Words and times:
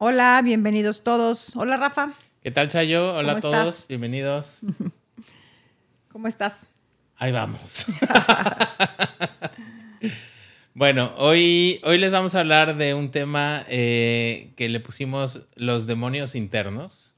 Hola, 0.00 0.40
bienvenidos 0.44 1.02
todos. 1.02 1.56
Hola, 1.56 1.76
Rafa. 1.76 2.12
¿Qué 2.40 2.52
tal, 2.52 2.68
Chayo? 2.68 3.14
Hola 3.16 3.32
a 3.32 3.40
¿Cómo 3.40 3.52
todos, 3.52 3.68
estás? 3.68 3.88
bienvenidos. 3.88 4.60
¿Cómo 6.12 6.28
estás? 6.28 6.68
Ahí 7.16 7.32
vamos. 7.32 7.86
bueno, 10.74 11.12
hoy, 11.16 11.80
hoy 11.82 11.98
les 11.98 12.12
vamos 12.12 12.36
a 12.36 12.40
hablar 12.40 12.76
de 12.76 12.94
un 12.94 13.10
tema 13.10 13.64
eh, 13.66 14.52
que 14.54 14.68
le 14.68 14.78
pusimos 14.78 15.46
los 15.56 15.88
demonios 15.88 16.36
internos, 16.36 17.16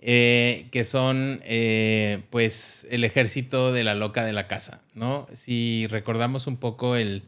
eh, 0.00 0.66
que 0.72 0.82
son 0.82 1.40
eh, 1.44 2.24
pues 2.30 2.88
el 2.90 3.04
ejército 3.04 3.72
de 3.72 3.84
la 3.84 3.94
loca 3.94 4.24
de 4.24 4.32
la 4.32 4.48
casa, 4.48 4.80
¿no? 4.94 5.28
Si 5.32 5.86
recordamos 5.86 6.48
un 6.48 6.56
poco 6.56 6.96
el, 6.96 7.22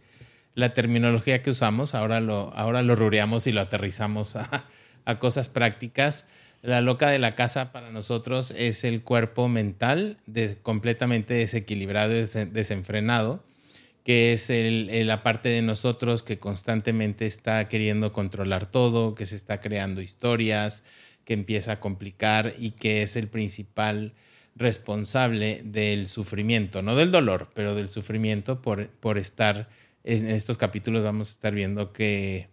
la 0.56 0.70
terminología 0.70 1.40
que 1.40 1.50
usamos, 1.50 1.94
ahora 1.94 2.18
lo, 2.18 2.52
ahora 2.56 2.82
lo 2.82 2.96
rureamos 2.96 3.46
y 3.46 3.52
lo 3.52 3.60
aterrizamos 3.60 4.34
a, 4.34 4.64
a 5.09 5.18
cosas 5.18 5.48
prácticas. 5.48 6.27
La 6.61 6.80
loca 6.82 7.09
de 7.09 7.19
la 7.19 7.34
casa 7.34 7.73
para 7.73 7.91
nosotros 7.91 8.52
es 8.56 8.84
el 8.84 9.02
cuerpo 9.02 9.48
mental 9.48 10.19
completamente 10.62 11.32
desequilibrado 11.32 12.12
des- 12.12 12.52
desenfrenado, 12.52 13.42
que 14.05 14.32
es 14.34 14.51
el- 14.51 15.06
la 15.06 15.23
parte 15.23 15.48
de 15.48 15.62
nosotros 15.62 16.23
que 16.23 16.38
constantemente 16.38 17.27
está 17.27 17.68
queriendo 17.68 18.12
controlar 18.12 18.70
todo, 18.70 19.15
que 19.15 19.24
se 19.27 19.37
está 19.37 19.60
creando 19.60 20.02
historias, 20.02 20.82
que 21.24 21.32
empieza 21.34 21.73
a 21.73 21.80
complicar 21.80 22.54
y 22.59 22.73
que 22.73 23.02
es 23.02 23.16
el 23.16 23.29
principal 23.29 24.12
responsable 24.56 25.62
del 25.65 26.09
sufrimiento, 26.09 26.82
no 26.82 26.96
del 26.96 27.12
dolor, 27.12 27.51
pero 27.54 27.74
del 27.74 27.88
sufrimiento 27.88 28.60
por, 28.60 28.88
por 28.88 29.16
estar, 29.16 29.68
en 30.04 30.29
estos 30.29 30.59
capítulos 30.59 31.04
vamos 31.04 31.29
a 31.29 31.32
estar 31.32 31.54
viendo 31.54 31.93
qué, 31.93 32.48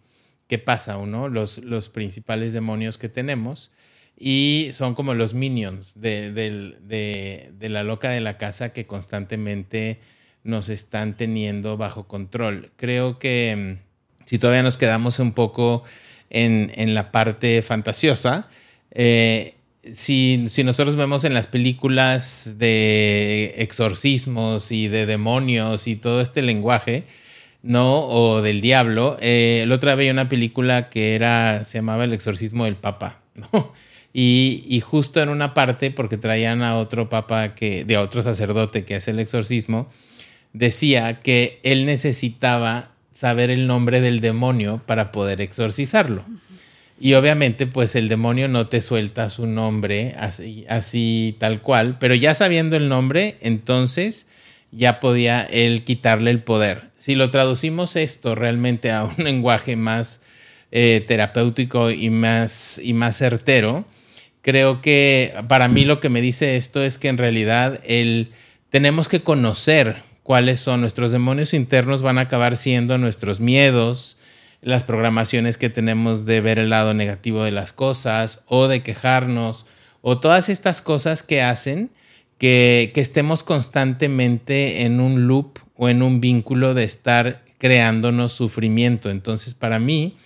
qué 0.48 0.58
pasa, 0.58 0.96
¿no? 1.06 1.28
Los, 1.28 1.58
los 1.58 1.88
principales 1.88 2.52
demonios 2.52 2.98
que 2.98 3.08
tenemos 3.08 3.72
y 4.18 4.70
son 4.72 4.94
como 4.94 5.12
los 5.14 5.34
minions 5.34 6.00
de- 6.00 6.32
de 6.32 7.68
la 7.68 7.82
loca 7.82 8.10
de 8.10 8.20
la 8.20 8.38
casa 8.38 8.72
que 8.72 8.86
constantemente 8.86 10.00
nos 10.44 10.68
están 10.68 11.16
teniendo 11.16 11.76
bajo 11.76 12.06
control. 12.06 12.70
Creo 12.76 13.18
que 13.18 13.76
mm, 13.78 14.24
si 14.26 14.38
todavía 14.38 14.62
nos 14.62 14.76
quedamos 14.76 15.18
un 15.18 15.32
poco 15.32 15.82
en, 16.30 16.72
en 16.76 16.94
la 16.94 17.10
parte 17.12 17.60
fantasiosa, 17.62 18.48
eh, 18.92 19.54
si, 19.92 20.44
si 20.48 20.64
nosotros 20.64 20.96
vemos 20.96 21.24
en 21.24 21.34
las 21.34 21.46
películas 21.46 22.54
de 22.58 23.54
exorcismos 23.58 24.72
y 24.72 24.88
de 24.88 25.06
demonios 25.06 25.86
y 25.86 25.96
todo 25.96 26.20
este 26.20 26.42
lenguaje, 26.42 27.04
¿no? 27.62 28.06
O 28.06 28.42
del 28.42 28.60
diablo. 28.60 29.16
Eh, 29.20 29.68
otro 29.70 29.88
día 29.88 29.96
veía 29.96 30.12
una 30.12 30.28
película 30.28 30.88
que 30.88 31.14
era, 31.14 31.64
se 31.64 31.78
llamaba 31.78 32.04
El 32.04 32.12
exorcismo 32.12 32.64
del 32.64 32.76
Papa, 32.76 33.20
y 34.12 34.80
justo 34.84 35.22
en 35.22 35.28
una 35.28 35.52
parte, 35.54 35.90
porque 35.90 36.16
traían 36.16 36.62
a 36.62 36.76
otro 36.78 37.08
papa 37.08 37.54
que, 37.54 37.84
de 37.84 37.98
otro 37.98 38.22
sacerdote 38.22 38.82
que 38.82 38.94
hace 38.94 39.10
el 39.10 39.20
exorcismo, 39.20 39.90
decía 40.54 41.20
que 41.20 41.60
él 41.62 41.84
necesitaba 41.84 42.92
saber 43.12 43.50
el 43.50 43.66
nombre 43.66 44.00
del 44.00 44.20
demonio 44.20 44.82
para 44.86 45.12
poder 45.12 45.40
exorcizarlo. 45.40 46.24
Y 46.98 47.14
obviamente, 47.14 47.66
pues 47.66 47.94
el 47.94 48.08
demonio 48.08 48.48
no 48.48 48.68
te 48.68 48.80
suelta 48.80 49.28
su 49.28 49.46
nombre 49.46 50.14
así, 50.18 50.64
así 50.68 51.36
tal 51.38 51.60
cual, 51.60 51.98
pero 51.98 52.14
ya 52.14 52.34
sabiendo 52.34 52.76
el 52.76 52.88
nombre, 52.88 53.36
entonces 53.40 54.26
ya 54.76 55.00
podía 55.00 55.42
él 55.42 55.84
quitarle 55.84 56.30
el 56.30 56.42
poder. 56.42 56.90
Si 56.96 57.14
lo 57.14 57.30
traducimos 57.30 57.96
esto 57.96 58.34
realmente 58.34 58.92
a 58.92 59.04
un 59.04 59.16
lenguaje 59.24 59.74
más 59.74 60.20
eh, 60.70 61.02
terapéutico 61.06 61.90
y 61.90 62.10
más, 62.10 62.78
y 62.82 62.92
más 62.92 63.16
certero, 63.16 63.86
creo 64.42 64.80
que 64.82 65.34
para 65.48 65.68
mí 65.68 65.84
lo 65.84 65.98
que 65.98 66.10
me 66.10 66.20
dice 66.20 66.56
esto 66.56 66.82
es 66.82 66.98
que 66.98 67.08
en 67.08 67.18
realidad 67.18 67.80
el, 67.84 68.32
tenemos 68.68 69.08
que 69.08 69.22
conocer 69.22 70.02
cuáles 70.22 70.60
son 70.60 70.82
nuestros 70.82 71.10
demonios 71.10 71.54
internos, 71.54 72.02
van 72.02 72.18
a 72.18 72.22
acabar 72.22 72.56
siendo 72.56 72.98
nuestros 72.98 73.40
miedos, 73.40 74.18
las 74.60 74.84
programaciones 74.84 75.56
que 75.56 75.70
tenemos 75.70 76.26
de 76.26 76.40
ver 76.40 76.58
el 76.58 76.70
lado 76.70 76.92
negativo 76.92 77.44
de 77.44 77.52
las 77.52 77.72
cosas 77.72 78.42
o 78.46 78.68
de 78.68 78.82
quejarnos 78.82 79.66
o 80.02 80.18
todas 80.18 80.48
estas 80.48 80.82
cosas 80.82 81.22
que 81.22 81.42
hacen 81.42 81.90
que, 82.38 82.90
que 82.94 83.00
estemos 83.00 83.44
constantemente 83.44 84.82
en 84.82 85.00
un 85.00 85.26
loop 85.26 85.58
o 85.76 85.88
en 85.88 86.02
un 86.02 86.20
vínculo 86.20 86.74
de 86.74 86.84
estar 86.84 87.44
creándonos 87.58 88.32
sufrimiento. 88.32 89.10
Entonces, 89.10 89.54
para 89.54 89.78
mí, 89.78 90.16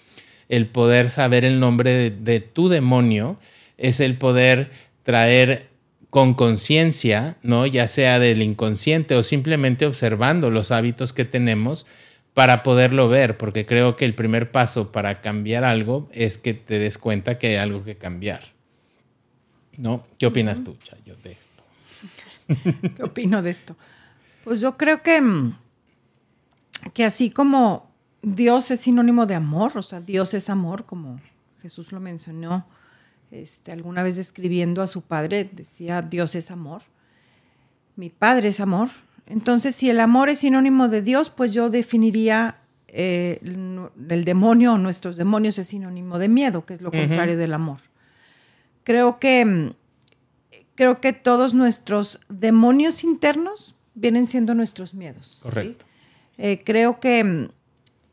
el 0.48 0.66
poder 0.66 1.10
saber 1.10 1.44
el 1.44 1.60
nombre 1.60 1.90
de, 1.90 2.10
de 2.10 2.40
tu 2.40 2.68
demonio 2.68 3.38
es 3.78 4.00
el 4.00 4.18
poder 4.18 4.70
traer 5.02 5.68
con 6.10 6.34
conciencia, 6.34 7.36
¿no? 7.42 7.66
Ya 7.66 7.86
sea 7.86 8.18
del 8.18 8.42
inconsciente 8.42 9.14
o 9.14 9.22
simplemente 9.22 9.86
observando 9.86 10.50
los 10.50 10.72
hábitos 10.72 11.12
que 11.12 11.24
tenemos 11.24 11.86
para 12.34 12.62
poderlo 12.62 13.08
ver, 13.08 13.36
porque 13.36 13.66
creo 13.66 13.96
que 13.96 14.04
el 14.04 14.14
primer 14.14 14.50
paso 14.50 14.92
para 14.92 15.20
cambiar 15.20 15.64
algo 15.64 16.08
es 16.12 16.38
que 16.38 16.54
te 16.54 16.78
des 16.78 16.98
cuenta 16.98 17.38
que 17.38 17.48
hay 17.48 17.56
algo 17.56 17.84
que 17.84 17.96
cambiar. 17.96 18.42
¿No? 19.76 20.06
¿Qué 20.18 20.26
opinas 20.26 20.62
tú, 20.62 20.76
Chayo, 20.82 21.16
de 21.22 21.32
esto? 21.32 21.62
¿Qué 22.96 23.02
opino 23.02 23.42
de 23.42 23.50
esto? 23.50 23.76
Pues 24.44 24.60
yo 24.60 24.76
creo 24.76 25.02
que, 25.02 25.20
mm, 25.20 25.56
que 26.94 27.04
así 27.04 27.30
como 27.30 27.90
Dios 28.22 28.70
es 28.70 28.80
sinónimo 28.80 29.26
de 29.26 29.34
amor, 29.34 29.72
o 29.76 29.82
sea, 29.82 30.00
Dios 30.00 30.34
es 30.34 30.50
amor, 30.50 30.86
como 30.86 31.20
Jesús 31.60 31.92
lo 31.92 32.00
mencionó 32.00 32.66
este, 33.30 33.72
alguna 33.72 34.02
vez 34.02 34.16
describiendo 34.16 34.82
a 34.82 34.86
su 34.86 35.02
padre, 35.02 35.48
decía, 35.52 36.02
Dios 36.02 36.34
es 36.34 36.50
amor, 36.50 36.82
mi 37.96 38.10
padre 38.10 38.48
es 38.48 38.60
amor. 38.60 38.88
Entonces, 39.26 39.76
si 39.76 39.88
el 39.88 40.00
amor 40.00 40.28
es 40.28 40.40
sinónimo 40.40 40.88
de 40.88 41.02
Dios, 41.02 41.30
pues 41.30 41.52
yo 41.52 41.70
definiría 41.70 42.56
eh, 42.88 43.38
el, 43.42 43.88
el 44.08 44.24
demonio 44.24 44.74
o 44.74 44.78
nuestros 44.78 45.16
demonios 45.16 45.58
es 45.58 45.68
sinónimo 45.68 46.18
de 46.18 46.28
miedo, 46.28 46.64
que 46.66 46.74
es 46.74 46.82
lo 46.82 46.90
contrario 46.90 47.36
del 47.36 47.52
amor. 47.52 47.78
Creo 48.82 49.20
que 49.20 49.44
mm, 49.44 49.74
creo 50.80 50.98
que 50.98 51.12
todos 51.12 51.52
nuestros 51.52 52.20
demonios 52.30 53.04
internos 53.04 53.74
vienen 53.92 54.26
siendo 54.26 54.54
nuestros 54.54 54.94
miedos. 54.94 55.32
¿sí? 55.34 55.42
Correcto. 55.42 55.84
Eh, 56.38 56.62
creo 56.64 57.00
que, 57.00 57.50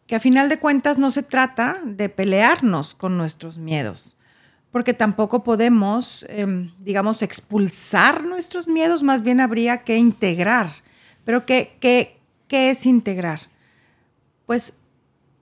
que 0.06 0.18
a 0.18 0.20
final 0.20 0.50
de 0.50 0.60
cuentas 0.60 0.98
no 0.98 1.10
se 1.12 1.24
trata 1.24 1.80
de 1.86 2.10
pelearnos 2.10 2.94
con 2.94 3.18
nuestros 3.18 3.58
miedos, 3.58 4.18
porque 4.70 4.94
tampoco 4.94 5.46
podemos, 5.46 6.26
em, 6.28 6.74
digamos, 6.80 7.22
expulsar 7.22 8.26
nuestros 8.26 8.68
miedos, 8.68 9.02
más 9.02 9.22
bien 9.22 9.40
habría 9.40 9.86
que 9.86 9.96
integrar. 9.96 10.68
Pero 11.24 11.46
¿qué, 11.46 11.78
qué, 11.80 12.20
qué 12.50 12.72
es 12.72 12.86
integrar? 12.86 13.40
Pues 14.46 14.74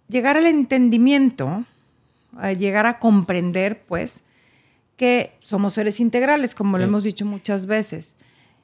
llegar 0.07 0.37
al 0.37 0.45
entendimiento, 0.45 1.65
a 2.37 2.53
llegar 2.53 2.85
a 2.85 2.99
comprender, 2.99 3.83
pues, 3.87 4.21
que 4.97 5.37
somos 5.41 5.73
seres 5.73 5.99
integrales, 5.99 6.55
como 6.55 6.77
lo 6.77 6.83
hemos 6.85 7.03
dicho 7.03 7.25
muchas 7.25 7.65
veces. 7.65 8.15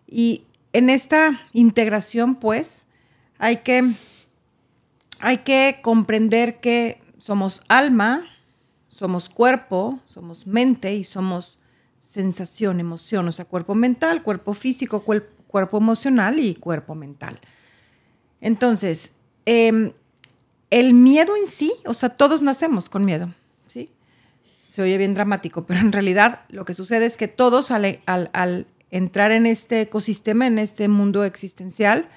Y 0.08 0.44
en 0.74 0.90
esta 0.90 1.40
integración, 1.54 2.36
pues, 2.36 2.84
hay 3.38 3.58
que, 3.58 3.92
hay 5.20 5.40
que 5.40 5.80
comprender 5.82 6.60
que 6.60 7.02
somos 7.18 7.62
alma, 7.68 8.26
somos 8.88 9.30
cuerpo, 9.30 10.00
somos 10.06 10.48
mente 10.48 10.94
y 10.96 11.04
somos 11.04 11.60
sensación, 12.00 12.80
emoción, 12.80 13.28
o 13.28 13.32
sea, 13.32 13.46
cuerpo 13.46 13.76
mental, 13.76 14.24
cuerpo 14.24 14.54
físico, 14.54 15.04
cuer- 15.06 15.28
cuerpo 15.48 15.78
emocional 15.78 16.40
y 16.40 16.56
cuerpo 16.56 16.96
mental. 16.96 17.40
Entonces, 18.40 19.12
em, 19.46 19.92
el 20.70 20.94
miedo 20.94 21.36
en 21.36 21.48
sí, 21.48 21.74
o 21.86 21.94
sea, 21.94 22.10
todos 22.10 22.42
nacemos 22.42 22.90
con 22.90 23.06
miedo. 23.06 23.34
Se 24.72 24.82
oye 24.82 24.98
bien 24.98 25.14
dramático, 25.14 25.66
pero 25.68 25.82
en 25.82 25.92
realidad 25.92 26.46
lo 26.48 26.64
que 26.64 26.74
sucede 26.74 27.06
es 27.06 27.18
que 27.18 27.28
todos 27.28 27.72
al, 27.72 28.00
al- 28.06 28.68
entrar 28.90 29.32
en 29.32 29.46
este 29.46 29.82
ecosistema, 29.82 30.48
en 30.48 30.60
este 30.60 30.88
mundo 30.88 31.26
existencial, 31.26 32.08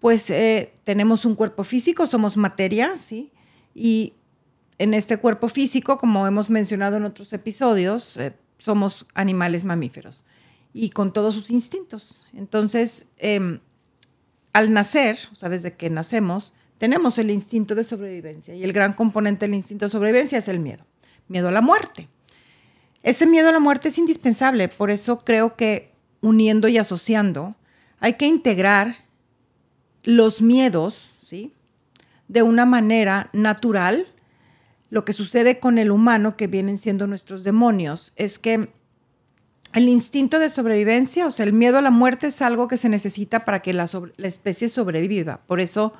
pues 0.00 0.28
eh, 0.30 0.72
tenemos 0.82 1.24
un 1.24 1.36
cuerpo 1.36 1.62
físico, 1.62 2.08
somos 2.08 2.36
materia, 2.36 2.98
¿sí? 2.98 3.30
Y 3.72 4.14
en 4.78 4.94
este 4.94 5.18
cuerpo 5.18 5.46
físico, 5.46 5.96
como 5.98 6.26
hemos 6.26 6.50
mencionado 6.50 6.96
en 6.96 7.04
otros 7.04 7.32
episodios, 7.32 8.16
eh, 8.16 8.32
somos 8.58 9.06
animales 9.14 9.64
mamíferos 9.64 10.24
y 10.72 10.90
con 10.90 11.12
todos 11.12 11.34
sus 11.36 11.50
instintos. 11.52 12.20
Entonces, 12.34 13.06
em, 13.18 13.60
al 14.52 14.72
nacer, 14.72 15.18
o 15.30 15.34
sea, 15.36 15.48
desde 15.50 15.76
que 15.76 15.88
nacemos, 15.88 16.52
tenemos 16.78 17.18
el 17.18 17.30
instinto 17.30 17.74
de 17.76 17.84
sobrevivencia 17.84 18.54
y 18.56 18.64
el 18.64 18.72
gran 18.72 18.92
componente 18.92 19.46
del 19.46 19.54
instinto 19.54 19.86
de 19.86 19.90
sobrevivencia 19.90 20.38
es 20.38 20.48
el 20.48 20.58
miedo, 20.58 20.84
miedo 21.28 21.48
a 21.48 21.52
la 21.52 21.60
muerte. 21.60 22.08
Ese 23.02 23.26
miedo 23.26 23.48
a 23.48 23.52
la 23.52 23.60
muerte 23.60 23.88
es 23.88 23.98
indispensable, 23.98 24.68
por 24.68 24.90
eso 24.90 25.20
creo 25.20 25.56
que 25.56 25.92
uniendo 26.20 26.68
y 26.68 26.78
asociando 26.78 27.54
hay 28.00 28.14
que 28.14 28.26
integrar 28.26 28.96
los 30.02 30.42
miedos, 30.42 31.12
¿sí? 31.24 31.52
De 32.28 32.42
una 32.42 32.66
manera 32.66 33.30
natural, 33.32 34.06
lo 34.90 35.04
que 35.04 35.12
sucede 35.12 35.58
con 35.58 35.78
el 35.78 35.90
humano, 35.90 36.36
que 36.36 36.46
vienen 36.46 36.78
siendo 36.78 37.06
nuestros 37.06 37.44
demonios, 37.44 38.12
es 38.16 38.38
que 38.38 38.68
el 39.72 39.88
instinto 39.88 40.38
de 40.38 40.48
sobrevivencia, 40.48 41.26
o 41.26 41.30
sea, 41.30 41.44
el 41.44 41.52
miedo 41.52 41.78
a 41.78 41.82
la 41.82 41.90
muerte 41.90 42.28
es 42.28 42.40
algo 42.40 42.68
que 42.68 42.78
se 42.78 42.88
necesita 42.88 43.44
para 43.44 43.60
que 43.60 43.72
la, 43.72 43.88
especie 44.18 44.68
sobreviva. 44.68 45.40
Por 45.46 45.60
eso, 45.60 45.92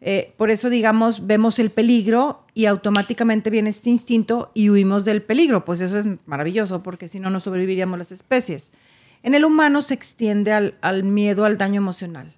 eh, 0.00 0.34
por 0.36 0.50
eso, 0.50 0.68
digamos, 0.68 1.26
vemos 1.26 1.58
el 1.58 1.70
peligro 1.70 2.44
y 2.54 2.66
automáticamente 2.66 3.50
viene 3.50 3.70
este 3.70 3.90
instinto 3.90 4.50
y 4.54 4.70
huimos 4.70 5.04
del 5.04 5.22
peligro. 5.22 5.64
Pues 5.64 5.80
eso 5.80 5.98
es 5.98 6.06
maravilloso, 6.26 6.82
porque 6.82 7.08
si 7.08 7.18
no, 7.18 7.30
no 7.30 7.40
sobreviviríamos 7.40 7.98
las 7.98 8.12
especies. 8.12 8.72
En 9.22 9.34
el 9.34 9.44
humano 9.44 9.82
se 9.82 9.94
extiende 9.94 10.52
al, 10.52 11.04
miedo 11.04 11.44
al 11.44 11.58
daño 11.58 11.80
emocional. 11.80 12.32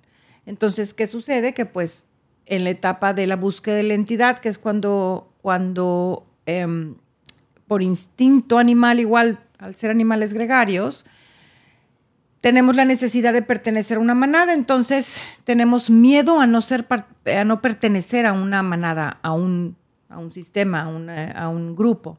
Entonces, 0.47 0.95
¿qué 0.95 1.07
sucede? 1.07 1.53
Que 1.53 1.67
pues 1.67 2.05
en 2.47 2.65
la 2.65 2.71
etapa 2.71 3.13
de 3.13 3.27
la 3.27 3.37
búsqueda 3.37 3.75
de 3.75 3.83
la 3.83 3.95
entidad, 3.95 4.39
que 4.39 4.49
es 4.49 4.57
cuando, 4.57 5.31
cuando 5.43 6.27
em, 6.47 6.95
por 7.67 7.83
instinto 7.83 8.57
animal 8.57 9.01
igual 9.01 9.41
al 9.59 9.75
ser 9.75 9.91
animales 9.91 10.33
gregarios, 10.33 11.05
tenemos 12.41 12.77
la 12.77 12.85
necesidad 12.85 13.33
de 13.33 13.43
pertenecer 13.43 13.97
a 13.97 14.01
una 14.01 14.15
manada, 14.15 14.55
entonces 14.55 15.23
tenemos 15.45 15.91
miedo 15.91 16.41
a 16.41 16.47
no, 16.47 16.61
ser, 16.61 16.87
a 17.27 17.45
no 17.45 17.61
pertenecer 17.61 18.27
a 18.27 18.33
una 18.33 18.63
manada, 18.63 19.19
a 19.23 19.33
un, 19.33 19.77
a 20.09 20.19
un 20.19 20.31
sistema, 20.31 20.83
a, 20.83 21.45
a 21.45 21.49
un 21.49 21.75
grupo. 21.75 22.19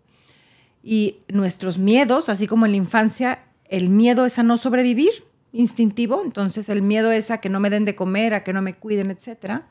Y 0.83 1.17
nuestros 1.27 1.77
miedos, 1.77 2.29
así 2.29 2.47
como 2.47 2.65
en 2.65 2.73
la 2.73 2.77
infancia, 2.77 3.39
el 3.65 3.89
miedo 3.89 4.25
es 4.25 4.39
a 4.39 4.43
no 4.43 4.57
sobrevivir, 4.57 5.11
instintivo, 5.51 6.21
entonces 6.23 6.69
el 6.69 6.81
miedo 6.81 7.11
es 7.11 7.31
a 7.31 7.39
que 7.39 7.49
no 7.49 7.59
me 7.59 7.69
den 7.69 7.85
de 7.85 7.95
comer, 7.95 8.33
a 8.33 8.43
que 8.43 8.53
no 8.53 8.61
me 8.61 8.75
cuiden, 8.75 9.11
etc. 9.11 9.63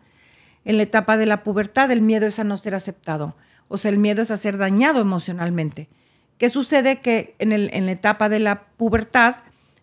En 0.64 0.76
la 0.76 0.82
etapa 0.82 1.16
de 1.16 1.26
la 1.26 1.42
pubertad, 1.44 1.90
el 1.90 2.02
miedo 2.02 2.26
es 2.26 2.38
a 2.38 2.44
no 2.44 2.56
ser 2.56 2.74
aceptado, 2.74 3.36
o 3.68 3.78
sea, 3.78 3.90
el 3.90 3.98
miedo 3.98 4.22
es 4.22 4.30
a 4.30 4.36
ser 4.36 4.56
dañado 4.56 5.00
emocionalmente. 5.00 5.88
¿Qué 6.38 6.48
sucede? 6.48 7.00
Que 7.00 7.34
en, 7.38 7.52
el, 7.52 7.70
en 7.72 7.86
la 7.86 7.92
etapa 7.92 8.28
de 8.28 8.38
la 8.38 8.66
pubertad, 8.76 9.36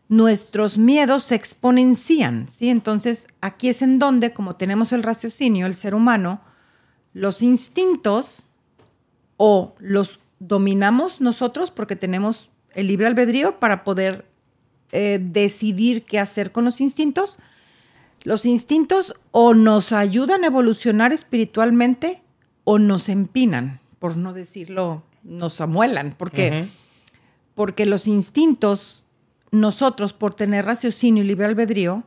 nuestros 0.08 0.78
miedos 0.78 1.24
se 1.24 1.36
exponencian, 1.36 2.48
¿sí? 2.50 2.70
Entonces, 2.70 3.28
aquí 3.42 3.70
es 3.70 3.82
en 3.82 4.00
donde, 4.00 4.34
como 4.34 4.56
tenemos 4.56 4.92
el 4.92 5.04
raciocinio, 5.04 5.66
el 5.66 5.76
ser 5.76 5.96
humano, 5.96 6.42
los 7.14 7.42
instintos 7.42 8.48
o 9.38 9.76
los 9.80 10.20
dominamos 10.40 11.22
nosotros 11.22 11.72
porque 11.72 11.96
tenemos 11.96 12.50
el 12.74 12.88
libre 12.88 13.08
albedrío 13.08 13.60
para 13.60 13.84
poder 13.84 14.26
eh, 14.92 15.20
decidir 15.22 16.04
qué 16.04 16.20
hacer 16.20 16.52
con 16.52 16.66
los 16.66 16.82
instintos. 16.82 17.38
Los 18.24 18.46
instintos 18.46 19.16
o 19.32 19.54
nos 19.54 19.92
ayudan 19.92 20.44
a 20.44 20.48
evolucionar 20.48 21.14
espiritualmente 21.14 22.22
o 22.64 22.80
nos 22.80 23.10
empinan, 23.10 23.80
por 24.00 24.18
no 24.18 24.34
decirlo 24.34 25.04
nos 25.24 25.60
amuelan, 25.60 26.14
porque, 26.18 26.68
porque 27.56 27.86
los 27.86 28.08
instintos, 28.08 29.04
nosotros 29.56 30.14
por 30.14 30.34
tener 30.34 30.66
raciocinio 30.66 31.24
y 31.24 31.28
libre 31.28 31.46
albedrío, 31.46 32.04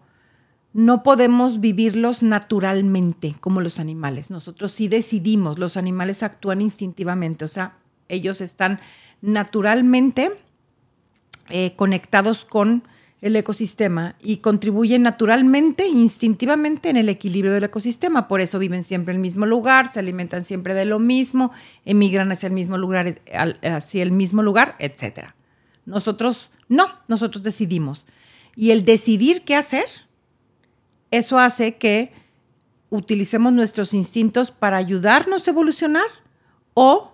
no 0.72 1.02
podemos 1.02 1.60
vivirlos 1.60 2.22
naturalmente 2.22 3.34
como 3.40 3.60
los 3.60 3.80
animales. 3.80 4.30
Nosotros 4.30 4.72
sí 4.72 4.88
decidimos, 4.88 5.58
los 5.58 5.76
animales 5.76 6.22
actúan 6.22 6.60
instintivamente, 6.60 7.44
o 7.44 7.48
sea, 7.48 7.78
ellos 8.08 8.40
están 8.40 8.80
naturalmente 9.20 10.32
eh, 11.48 11.74
conectados 11.76 12.44
con 12.44 12.82
el 13.20 13.34
ecosistema 13.34 14.14
y 14.20 14.36
contribuyen 14.36 15.02
naturalmente, 15.02 15.88
instintivamente 15.88 16.90
en 16.90 16.96
el 16.96 17.08
equilibrio 17.08 17.52
del 17.52 17.64
ecosistema. 17.64 18.28
Por 18.28 18.40
eso 18.40 18.58
viven 18.58 18.84
siempre 18.84 19.12
en 19.12 19.16
el 19.16 19.22
mismo 19.22 19.46
lugar, 19.46 19.88
se 19.88 19.98
alimentan 19.98 20.44
siempre 20.44 20.74
de 20.74 20.84
lo 20.84 20.98
mismo, 20.98 21.50
emigran 21.84 22.30
hacia 22.30 22.46
el 22.46 22.52
mismo 22.52 22.78
lugar, 22.78 23.20
hacia 23.62 24.02
el 24.02 24.12
mismo 24.12 24.42
lugar, 24.42 24.76
etc. 24.78 25.32
Nosotros 25.88 26.50
no, 26.68 26.86
nosotros 27.08 27.42
decidimos. 27.42 28.04
Y 28.54 28.70
el 28.70 28.84
decidir 28.84 29.42
qué 29.42 29.56
hacer, 29.56 29.86
eso 31.10 31.38
hace 31.38 31.76
que 31.76 32.12
utilicemos 32.90 33.52
nuestros 33.52 33.94
instintos 33.94 34.50
para 34.50 34.76
ayudarnos 34.76 35.46
a 35.46 35.50
evolucionar 35.50 36.06
o 36.74 37.12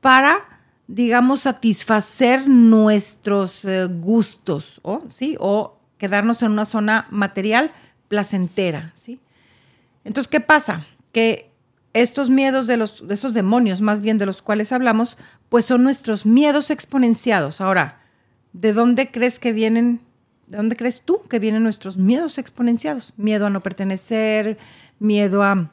para 0.00 0.54
digamos, 0.86 1.40
satisfacer 1.40 2.46
nuestros 2.46 3.64
eh, 3.64 3.86
gustos, 3.86 4.80
¿o? 4.82 5.02
¿sí? 5.08 5.36
O 5.40 5.78
quedarnos 5.98 6.42
en 6.42 6.52
una 6.52 6.64
zona 6.64 7.06
material 7.10 7.72
placentera, 8.08 8.92
¿sí? 8.94 9.18
Entonces, 10.04 10.30
¿qué 10.30 10.40
pasa? 10.40 10.86
Que 11.12 11.50
estos 11.94 12.28
miedos 12.28 12.66
de, 12.66 12.76
los, 12.76 13.06
de 13.06 13.14
esos 13.14 13.34
demonios, 13.34 13.80
más 13.80 14.02
bien 14.02 14.18
de 14.18 14.26
los 14.26 14.42
cuales 14.42 14.72
hablamos, 14.72 15.16
pues 15.48 15.64
son 15.64 15.84
nuestros 15.84 16.26
miedos 16.26 16.70
exponenciados. 16.70 17.60
Ahora, 17.60 18.00
¿de 18.52 18.72
dónde 18.72 19.10
crees 19.12 19.38
que 19.38 19.52
vienen, 19.52 20.00
de 20.48 20.56
dónde 20.56 20.76
crees 20.76 21.02
tú 21.02 21.22
que 21.30 21.38
vienen 21.38 21.62
nuestros 21.62 21.96
miedos 21.96 22.36
exponenciados? 22.36 23.14
Miedo 23.16 23.46
a 23.46 23.50
no 23.50 23.62
pertenecer, 23.62 24.58
miedo 24.98 25.44
a, 25.44 25.70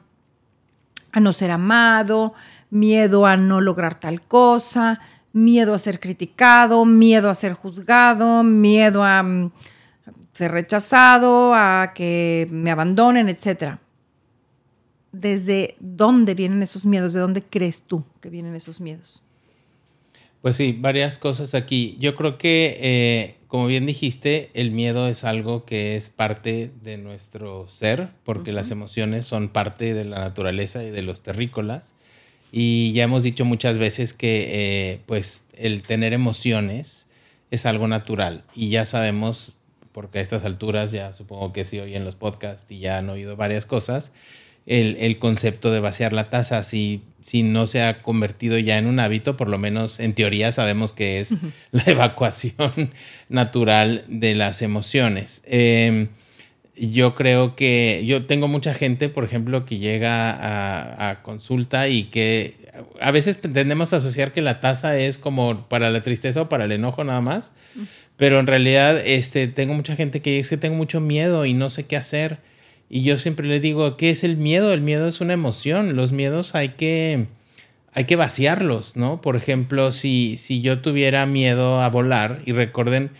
a 1.10 1.20
no 1.20 1.32
ser 1.32 1.50
amado, 1.50 2.34
miedo 2.70 3.26
a 3.26 3.36
no 3.36 3.60
lograr 3.60 3.98
tal 3.98 4.22
cosa, 4.22 5.00
miedo 5.32 5.74
a 5.74 5.78
ser 5.78 5.98
criticado, 5.98 6.84
miedo 6.84 7.30
a 7.30 7.34
ser 7.34 7.54
juzgado, 7.54 8.44
miedo 8.44 9.02
a 9.02 9.24
mm, 9.24 9.50
ser 10.32 10.52
rechazado, 10.52 11.52
a 11.52 11.92
que 11.94 12.46
me 12.52 12.70
abandonen, 12.70 13.28
etc. 13.28 13.78
¿Desde 15.12 15.76
dónde 15.78 16.34
vienen 16.34 16.62
esos 16.62 16.84
miedos? 16.84 17.12
¿De 17.12 17.20
dónde 17.20 17.42
crees 17.42 17.82
tú 17.82 18.04
que 18.20 18.30
vienen 18.30 18.54
esos 18.54 18.80
miedos? 18.80 19.22
Pues 20.40 20.56
sí, 20.56 20.76
varias 20.76 21.18
cosas 21.18 21.54
aquí. 21.54 21.96
Yo 22.00 22.16
creo 22.16 22.36
que, 22.36 22.76
eh, 22.80 23.36
como 23.46 23.66
bien 23.66 23.86
dijiste, 23.86 24.50
el 24.54 24.72
miedo 24.72 25.06
es 25.06 25.22
algo 25.22 25.64
que 25.64 25.96
es 25.96 26.10
parte 26.10 26.72
de 26.82 26.96
nuestro 26.96 27.68
ser, 27.68 28.08
porque 28.24 28.50
las 28.50 28.72
emociones 28.72 29.24
son 29.24 29.48
parte 29.48 29.94
de 29.94 30.04
la 30.04 30.18
naturaleza 30.18 30.82
y 30.82 30.90
de 30.90 31.02
los 31.02 31.22
terrícolas. 31.22 31.94
Y 32.50 32.92
ya 32.92 33.04
hemos 33.04 33.22
dicho 33.22 33.44
muchas 33.44 33.78
veces 33.78 34.12
que 34.12 34.92
eh, 34.92 35.00
pues 35.06 35.44
el 35.56 35.82
tener 35.82 36.12
emociones 36.12 37.06
es 37.52 37.64
algo 37.64 37.86
natural 37.86 38.44
y 38.54 38.70
ya 38.70 38.84
sabemos, 38.84 39.58
porque 39.92 40.18
a 40.18 40.22
estas 40.22 40.44
alturas 40.44 40.90
ya 40.90 41.12
supongo 41.12 41.52
que 41.52 41.64
sí 41.64 41.78
oyen 41.78 42.04
los 42.04 42.16
podcasts 42.16 42.70
y 42.70 42.78
ya 42.78 42.98
han 42.98 43.08
oído 43.08 43.36
varias 43.36 43.64
cosas, 43.64 44.12
el, 44.66 45.18
concepto 45.18 45.70
de 45.70 45.80
vaciar 45.80 46.12
la 46.12 46.24
taza, 46.24 46.62
si, 46.62 47.02
si 47.20 47.42
no 47.42 47.66
se 47.66 47.82
ha 47.82 48.02
convertido 48.02 48.58
ya 48.58 48.78
en 48.78 48.86
un 48.86 49.00
hábito, 49.00 49.36
por 49.36 49.48
lo 49.48 49.58
menos 49.58 50.00
en 50.00 50.14
teoría 50.14 50.52
sabemos 50.52 50.92
que 50.92 51.20
es 51.20 51.36
la 51.72 51.82
evacuación 51.86 52.92
natural 53.28 54.04
de 54.08 54.34
las 54.34 54.62
emociones. 54.62 55.42
Em, 55.46 56.08
yo 56.76 57.14
creo 57.14 57.54
que 57.54 58.02
yo 58.06 58.24
tengo 58.26 58.48
mucha 58.48 58.72
gente, 58.72 59.08
por 59.08 59.24
ejemplo, 59.24 59.64
que 59.66 59.78
llega 59.78 61.10
a, 61.10 61.22
consulta 61.22 61.88
y 61.88 62.04
que 62.04 62.56
a 63.00 63.10
veces 63.10 63.40
tendemos 63.40 63.92
a 63.92 63.98
asociar 63.98 64.32
que 64.32 64.40
la 64.40 64.60
tasa 64.60 64.96
es 64.96 65.18
como 65.18 65.68
para 65.68 65.90
la 65.90 66.02
tristeza 66.02 66.42
o 66.42 66.48
para 66.48 66.64
el 66.64 66.72
enojo 66.72 67.04
nada 67.04 67.20
más, 67.20 67.56
pero 68.16 68.40
en 68.40 68.46
realidad 68.46 68.98
este, 69.04 69.48
tengo 69.48 69.74
mucha 69.74 69.96
gente 69.96 70.22
que 70.22 70.38
es 70.38 70.48
que 70.48 70.56
tengo 70.56 70.76
mucho 70.76 71.00
miedo 71.00 71.44
y 71.44 71.52
no 71.52 71.68
sé 71.68 71.84
qué 71.84 71.96
hacer. 71.96 72.38
Y 72.88 73.02
yo 73.02 73.18
siempre 73.18 73.46
le 73.46 73.60
digo, 73.60 73.96
¿qué 73.96 74.10
es 74.10 74.24
el 74.24 74.36
miedo? 74.36 74.72
El 74.72 74.82
miedo 74.82 75.08
es 75.08 75.20
una 75.20 75.32
emoción, 75.32 75.96
los 75.96 76.12
miedos 76.12 76.54
hay 76.54 76.70
que, 76.70 77.26
hay 77.92 78.04
que 78.04 78.16
vaciarlos, 78.16 78.96
¿no? 78.96 79.20
Por 79.20 79.36
ejemplo, 79.36 79.92
si, 79.92 80.36
si 80.38 80.60
yo 80.60 80.80
tuviera 80.80 81.24
miedo 81.26 81.80
a 81.80 81.88
volar, 81.88 82.42
y 82.44 82.52
recuerden, 82.52 83.10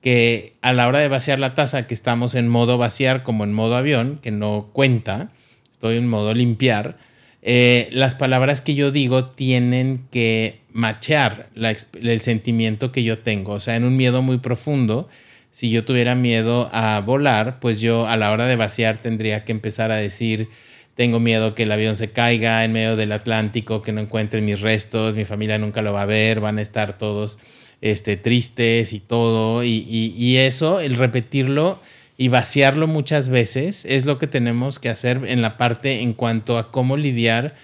que 0.00 0.54
a 0.62 0.72
la 0.72 0.86
hora 0.86 1.00
de 1.00 1.08
vaciar 1.08 1.40
la 1.40 1.54
taza, 1.54 1.88
que 1.88 1.94
estamos 1.94 2.34
en 2.36 2.46
modo 2.46 2.78
vaciar 2.78 3.24
como 3.24 3.42
en 3.42 3.52
modo 3.52 3.74
avión, 3.76 4.20
que 4.22 4.30
no 4.30 4.70
cuenta, 4.72 5.32
estoy 5.72 5.96
en 5.96 6.06
modo 6.06 6.32
limpiar, 6.32 6.96
eh, 7.42 7.88
las 7.92 8.14
palabras 8.14 8.60
que 8.60 8.74
yo 8.74 8.90
digo 8.90 9.26
tienen 9.26 10.06
que 10.10 10.60
machear 10.72 11.48
el 11.54 12.20
sentimiento 12.20 12.92
que 12.92 13.02
yo 13.02 13.18
tengo. 13.18 13.52
O 13.52 13.60
sea, 13.60 13.76
en 13.76 13.84
un 13.84 13.96
miedo 13.96 14.22
muy 14.22 14.38
profundo, 14.38 15.08
si 15.56 15.70
yo 15.70 15.86
tuviera 15.86 16.14
miedo 16.14 16.68
a 16.70 17.00
volar, 17.00 17.60
pues 17.60 17.80
yo 17.80 18.06
a 18.06 18.18
la 18.18 18.30
hora 18.30 18.44
de 18.44 18.56
vaciar 18.56 18.98
tendría 18.98 19.46
que 19.46 19.52
empezar 19.52 19.90
a 19.90 19.96
decir, 19.96 20.50
tengo 20.94 21.18
miedo 21.18 21.54
que 21.54 21.62
el 21.62 21.72
avión 21.72 21.96
se 21.96 22.10
caiga 22.10 22.62
en 22.62 22.72
medio 22.72 22.94
del 22.94 23.10
Atlántico, 23.10 23.80
que 23.80 23.90
no 23.90 24.02
encuentren 24.02 24.44
mis 24.44 24.60
restos, 24.60 25.16
mi 25.16 25.24
familia 25.24 25.56
nunca 25.56 25.80
lo 25.80 25.94
va 25.94 26.02
a 26.02 26.04
ver, 26.04 26.40
van 26.40 26.58
a 26.58 26.60
estar 26.60 26.98
todos 26.98 27.38
este, 27.80 28.18
tristes 28.18 28.92
y 28.92 29.00
todo. 29.00 29.64
Y, 29.64 30.36
eso, 30.36 30.78
el 30.78 30.94
repetirlo 30.96 31.80
y 32.18 32.28
vaciarlo 32.28 32.86
muchas 32.86 33.30
veces 33.30 33.86
es 33.86 34.04
lo 34.04 34.18
que 34.18 34.26
tenemos 34.26 34.78
que 34.78 34.90
hacer 34.90 35.22
en 35.26 35.40
la 35.40 35.56
parte 35.56 36.02
en 36.02 36.12
cuanto 36.12 36.58
a 36.58 36.70
cómo 36.70 36.98
lidiar 36.98 37.54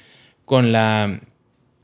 con 0.47 0.73
la, 0.73 1.21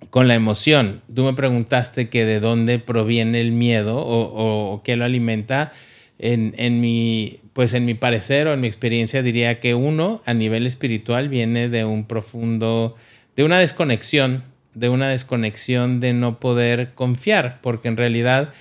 con 0.09 0.27
la 0.27 0.37
emoción. 0.37 1.03
Tú 1.15 1.25
me 1.25 1.35
preguntaste 1.35 2.09
que 2.09 2.25
de 2.25 2.41
dónde 2.41 2.79
proviene 2.79 3.43
el 3.43 3.53
miedo 3.53 3.99
o 3.99 4.81
qué 4.83 4.97
lo 4.97 5.05
alimenta. 5.05 5.71
En, 6.19 6.55
en, 6.59 6.81
mi, 6.81 7.39
pues 7.53 7.75
en 7.75 7.85
mi 7.85 7.95
parecer 7.95 8.49
o 8.49 8.53
en 8.53 8.61
mi 8.61 8.67
experiencia 8.67 9.23
diría 9.23 9.61
que 9.61 9.75
uno 9.75 10.21
a 10.27 10.35
nivel 10.35 10.67
espiritual 10.67 11.29
viene 11.29 11.69
de 11.69 11.85
un 11.85 12.07
profundo, 12.07 12.97
de 13.37 13.45
una 13.45 13.59
desconexión 13.59 14.43
de 14.79 14.89
una 14.89 15.09
desconexión 15.09 16.01
de 16.01 16.13
no 16.13 16.39
poder 16.41 16.93
confiar, 16.95 17.61
porque 17.63 17.89
en 17.89 17.97
realidad 17.97 18.53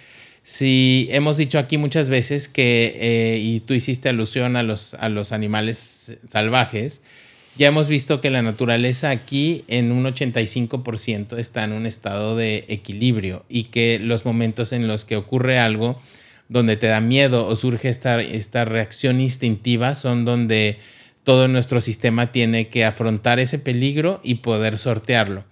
si 0.43 1.07
hemos 1.11 1.37
dicho 1.37 1.59
aquí 1.59 1.77
muchas 1.77 2.09
veces 2.09 2.47
que, 2.47 2.95
eh, 2.99 3.39
y 3.39 3.59
tú 3.59 3.73
hiciste 3.73 4.09
alusión 4.09 4.55
a 4.55 4.63
los, 4.63 4.93
a 4.93 5.09
los 5.09 5.31
animales 5.31 6.17
salvajes, 6.27 7.01
ya 7.57 7.67
hemos 7.67 7.87
visto 7.87 8.21
que 8.21 8.29
la 8.29 8.41
naturaleza 8.41 9.09
aquí 9.09 9.65
en 9.67 9.91
un 9.91 10.05
85% 10.05 11.37
está 11.37 11.63
en 11.63 11.73
un 11.73 11.85
estado 11.85 12.35
de 12.35 12.65
equilibrio 12.69 13.45
y 13.49 13.65
que 13.65 13.99
los 13.99 14.25
momentos 14.25 14.71
en 14.71 14.87
los 14.87 15.05
que 15.05 15.17
ocurre 15.17 15.59
algo 15.59 15.99
donde 16.49 16.77
te 16.77 16.87
da 16.87 17.01
miedo 17.01 17.47
o 17.47 17.55
surge 17.55 17.89
esta, 17.89 18.21
esta 18.21 18.65
reacción 18.65 19.19
instintiva 19.19 19.95
son 19.95 20.25
donde 20.25 20.79
todo 21.23 21.47
nuestro 21.47 21.81
sistema 21.81 22.31
tiene 22.31 22.69
que 22.69 22.85
afrontar 22.85 23.39
ese 23.39 23.59
peligro 23.59 24.21
y 24.23 24.35
poder 24.35 24.77
sortearlo. 24.77 25.43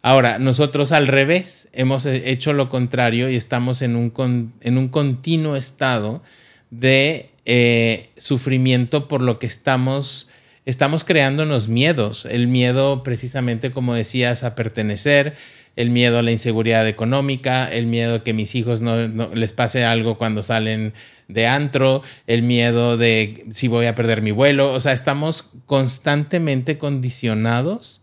Ahora, 0.00 0.38
nosotros 0.38 0.92
al 0.92 1.06
revés 1.06 1.68
hemos 1.72 2.06
hecho 2.06 2.52
lo 2.52 2.68
contrario 2.68 3.28
y 3.28 3.36
estamos 3.36 3.82
en 3.82 3.96
un, 3.96 4.52
en 4.60 4.78
un 4.78 4.88
continuo 4.88 5.56
estado 5.56 6.22
de 6.70 7.30
eh, 7.44 8.10
sufrimiento 8.16 9.08
por 9.08 9.22
lo 9.22 9.38
que 9.38 9.46
estamos, 9.46 10.28
estamos 10.66 11.04
creándonos 11.04 11.68
miedos. 11.68 12.24
El 12.26 12.46
miedo 12.46 13.02
precisamente, 13.02 13.70
como 13.72 13.94
decías, 13.94 14.44
a 14.44 14.54
pertenecer, 14.54 15.36
el 15.78 15.90
miedo 15.90 16.18
a 16.18 16.22
la 16.22 16.32
inseguridad 16.32 16.88
económica, 16.88 17.72
el 17.72 17.86
miedo 17.86 18.16
a 18.16 18.24
que 18.24 18.34
mis 18.34 18.56
hijos 18.56 18.80
no, 18.80 18.96
les 19.32 19.52
pase 19.52 19.84
algo 19.84 20.18
cuando 20.18 20.42
salen 20.42 20.92
de 21.28 21.46
antro, 21.46 22.02
el 22.26 22.42
miedo 22.42 22.96
de 22.96 23.46
si 23.52 23.68
voy 23.68 23.86
a 23.86 23.94
perder 23.94 24.20
mi 24.20 24.32
vuelo. 24.32 24.72
O 24.72 24.80
sea, 24.80 24.92
estamos 24.92 25.50
constantemente 25.66 26.78
condicionados 26.78 28.00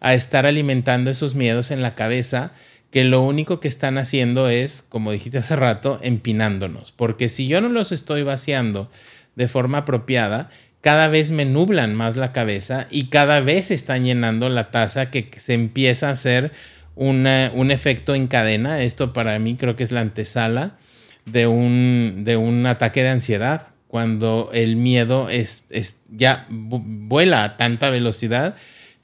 a 0.00 0.14
estar 0.14 0.46
alimentando 0.46 1.12
esos 1.12 1.36
miedos 1.36 1.70
en 1.70 1.80
la 1.80 1.94
cabeza 1.94 2.54
que 2.90 3.04
lo 3.04 3.22
único 3.22 3.60
que 3.60 3.68
están 3.68 3.98
haciendo 3.98 4.48
es, 4.48 4.84
como 4.88 5.12
dijiste 5.12 5.38
hace 5.38 5.54
rato, 5.54 6.00
empinándonos. 6.02 6.90
Porque 6.90 7.28
si 7.28 7.46
yo 7.46 7.60
no 7.60 7.68
los 7.68 7.92
estoy 7.92 8.24
vaciando 8.24 8.90
de 9.36 9.46
forma 9.46 9.78
apropiada, 9.78 10.50
cada 10.80 11.06
vez 11.06 11.30
me 11.30 11.44
nublan 11.44 11.94
más 11.94 12.16
la 12.16 12.32
cabeza 12.32 12.88
y 12.90 13.10
cada 13.10 13.38
vez 13.38 13.70
están 13.70 14.02
llenando 14.02 14.48
la 14.48 14.72
taza 14.72 15.12
que 15.12 15.30
se 15.38 15.54
empieza 15.54 16.08
a 16.08 16.12
hacer 16.12 16.50
un 16.94 17.70
efecto 17.70 18.14
en 18.14 18.26
cadena. 18.26 18.82
Esto 18.82 19.12
para 19.12 19.38
mí 19.38 19.56
creo 19.56 19.76
que 19.76 19.84
es 19.84 19.92
la 19.92 20.00
antesala 20.00 20.76
de 21.24 21.46
un, 21.46 22.22
de 22.24 22.36
un 22.36 22.66
ataque 22.66 23.02
de 23.02 23.10
ansiedad, 23.10 23.68
cuando 23.88 24.50
el 24.52 24.76
miedo 24.76 25.28
es, 25.28 25.66
ya 26.10 26.46
vuela 26.48 27.44
a 27.44 27.56
tanta 27.56 27.90
velocidad 27.90 28.56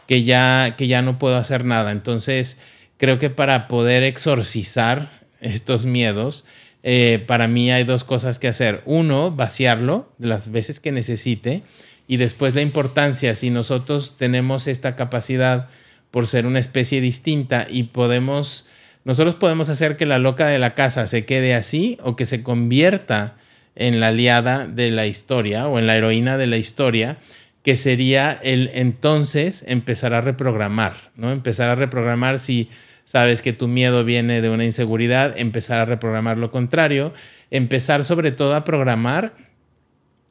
que 0.06 0.24
ya, 0.24 0.74
que 0.78 0.86
ya 0.86 1.02
no 1.02 1.18
puedo 1.18 1.36
hacer 1.36 1.64
nada. 1.64 1.92
Entonces, 1.92 2.58
creo 2.96 3.18
que 3.18 3.28
para 3.28 3.68
poder 3.68 4.02
exorcizar 4.02 5.20
estos 5.40 5.84
miedos, 5.84 6.46
eh, 6.82 7.22
para 7.26 7.48
mí 7.48 7.70
hay 7.70 7.84
dos 7.84 8.04
cosas 8.04 8.38
que 8.38 8.48
hacer. 8.48 8.82
Uno, 8.86 9.30
vaciarlo 9.30 10.10
las 10.18 10.50
veces 10.50 10.80
que 10.80 10.92
necesite 10.92 11.62
y 12.06 12.16
después 12.16 12.54
la 12.54 12.62
importancia, 12.62 13.34
si 13.34 13.50
nosotros 13.50 14.16
tenemos 14.16 14.66
esta 14.66 14.96
capacidad 14.96 15.68
por 16.10 16.26
ser 16.26 16.46
una 16.46 16.58
especie 16.58 17.00
distinta 17.00 17.66
y 17.68 17.84
podemos, 17.84 18.66
nosotros 19.04 19.34
podemos 19.34 19.68
hacer 19.68 19.96
que 19.96 20.06
la 20.06 20.18
loca 20.18 20.46
de 20.46 20.58
la 20.58 20.74
casa 20.74 21.06
se 21.06 21.24
quede 21.24 21.54
así 21.54 21.98
o 22.02 22.16
que 22.16 22.26
se 22.26 22.42
convierta 22.42 23.36
en 23.74 24.00
la 24.00 24.08
aliada 24.08 24.66
de 24.66 24.90
la 24.90 25.06
historia 25.06 25.68
o 25.68 25.78
en 25.78 25.86
la 25.86 25.96
heroína 25.96 26.36
de 26.36 26.46
la 26.46 26.56
historia, 26.56 27.18
que 27.62 27.76
sería 27.76 28.38
el 28.42 28.70
entonces 28.74 29.64
empezar 29.68 30.14
a 30.14 30.20
reprogramar, 30.20 30.96
¿no? 31.16 31.30
Empezar 31.30 31.68
a 31.68 31.74
reprogramar 31.74 32.38
si 32.38 32.70
sabes 33.04 33.40
que 33.40 33.52
tu 33.52 33.68
miedo 33.68 34.04
viene 34.04 34.40
de 34.40 34.50
una 34.50 34.64
inseguridad, 34.64 35.38
empezar 35.38 35.78
a 35.78 35.84
reprogramar 35.84 36.38
lo 36.38 36.50
contrario, 36.50 37.12
empezar 37.50 38.04
sobre 38.04 38.32
todo 38.32 38.54
a 38.54 38.64
programar 38.64 39.34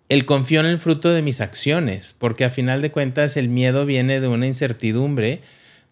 el 0.10 0.26
confío 0.26 0.60
en 0.60 0.68
el 0.68 0.78
fruto 0.78 1.10
de 1.12 1.22
mis 1.22 1.42
acciones, 1.42 2.16
porque 2.18 2.46
a 2.46 2.50
final 2.50 2.82
de 2.82 2.92
cuentas 2.92 3.36
el 3.36 3.50
miedo 3.50 3.86
viene 3.86 4.20
de 4.20 4.28
una 4.28 4.48
incertidumbre 4.48 5.42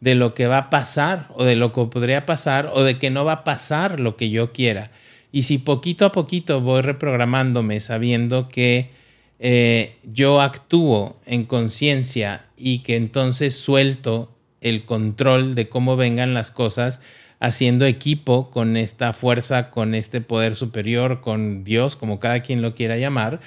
de 0.06 0.14
lo 0.14 0.36
que 0.36 0.46
va 0.46 0.60
a 0.60 0.70
pasar 0.70 1.30
o 1.34 1.46
de 1.46 1.56
lo 1.56 1.74
que 1.74 1.84
podría 1.86 2.28
pasar 2.28 2.70
o 2.72 2.84
de 2.84 3.00
que 3.00 3.10
no 3.10 3.26
va 3.26 3.32
a 3.32 3.44
pasar 3.44 4.00
lo 4.00 4.16
que 4.18 4.30
yo 4.30 4.54
quiera. 4.54 4.92
Y 5.32 5.44
si 5.44 5.58
poquito 5.58 6.06
a 6.06 6.12
poquito 6.12 6.62
voy 6.62 6.84
reprogramándome 6.84 7.82
sabiendo 7.82 8.48
que 8.48 8.92
eh, 9.40 9.96
yo 10.04 10.42
actúo 10.42 11.20
en 11.26 11.46
conciencia 11.46 12.44
y 12.56 12.84
que 12.84 12.98
entonces 12.98 13.56
suelto 13.56 14.32
el 14.62 14.86
control 14.86 15.56
de 15.56 15.70
cómo 15.70 15.98
vengan 15.98 16.36
las 16.36 16.52
cosas, 16.52 17.02
haciendo 17.40 17.88
equipo 17.88 18.52
con 18.52 18.78
esta 18.78 19.12
fuerza, 19.12 19.72
con 19.72 19.96
este 19.96 20.22
poder 20.22 20.54
superior, 20.54 21.20
con 21.20 21.64
Dios, 21.64 21.96
como 21.96 22.20
cada 22.20 22.42
quien 22.42 22.62
lo 22.62 22.76
quiera 22.76 22.98
llamar, 22.98 23.42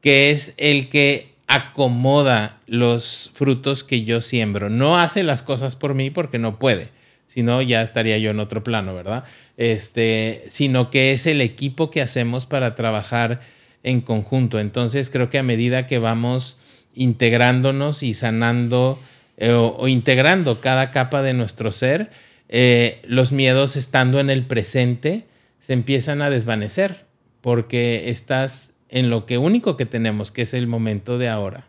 que 0.00 0.32
es 0.32 0.54
el 0.56 0.88
que 0.88 1.31
acomoda 1.54 2.60
los 2.66 3.30
frutos 3.34 3.84
que 3.84 4.04
yo 4.04 4.22
siembro. 4.22 4.70
No 4.70 4.98
hace 4.98 5.22
las 5.22 5.42
cosas 5.42 5.76
por 5.76 5.94
mí 5.94 6.10
porque 6.10 6.38
no 6.38 6.58
puede, 6.58 6.88
sino 7.26 7.60
ya 7.60 7.82
estaría 7.82 8.16
yo 8.16 8.30
en 8.30 8.40
otro 8.40 8.64
plano, 8.64 8.94
¿verdad? 8.94 9.24
Este, 9.58 10.44
sino 10.48 10.88
que 10.88 11.12
es 11.12 11.26
el 11.26 11.42
equipo 11.42 11.90
que 11.90 12.00
hacemos 12.00 12.46
para 12.46 12.74
trabajar 12.74 13.40
en 13.82 14.00
conjunto. 14.00 14.60
Entonces 14.60 15.10
creo 15.10 15.28
que 15.28 15.38
a 15.38 15.42
medida 15.42 15.86
que 15.86 15.98
vamos 15.98 16.56
integrándonos 16.94 18.02
y 18.02 18.14
sanando 18.14 18.98
eh, 19.36 19.52
o, 19.52 19.88
integrando 19.88 20.60
cada 20.60 20.90
capa 20.90 21.20
de 21.20 21.34
nuestro 21.34 21.70
ser, 21.70 22.10
eh, 22.48 23.02
los 23.04 23.32
miedos 23.32 23.76
estando 23.76 24.20
en 24.20 24.30
el 24.30 24.46
presente 24.46 25.26
se 25.60 25.74
empiezan 25.74 26.22
a 26.22 26.30
desvanecer 26.30 27.04
porque 27.42 28.08
estás 28.08 28.74
en 28.92 29.08
lo 29.08 29.24
que 29.26 29.38
único 29.38 29.76
que 29.76 29.86
tenemos, 29.86 30.30
que 30.30 30.42
es 30.42 30.52
el 30.54 30.66
momento 30.66 31.18
de 31.18 31.28
ahora. 31.28 31.66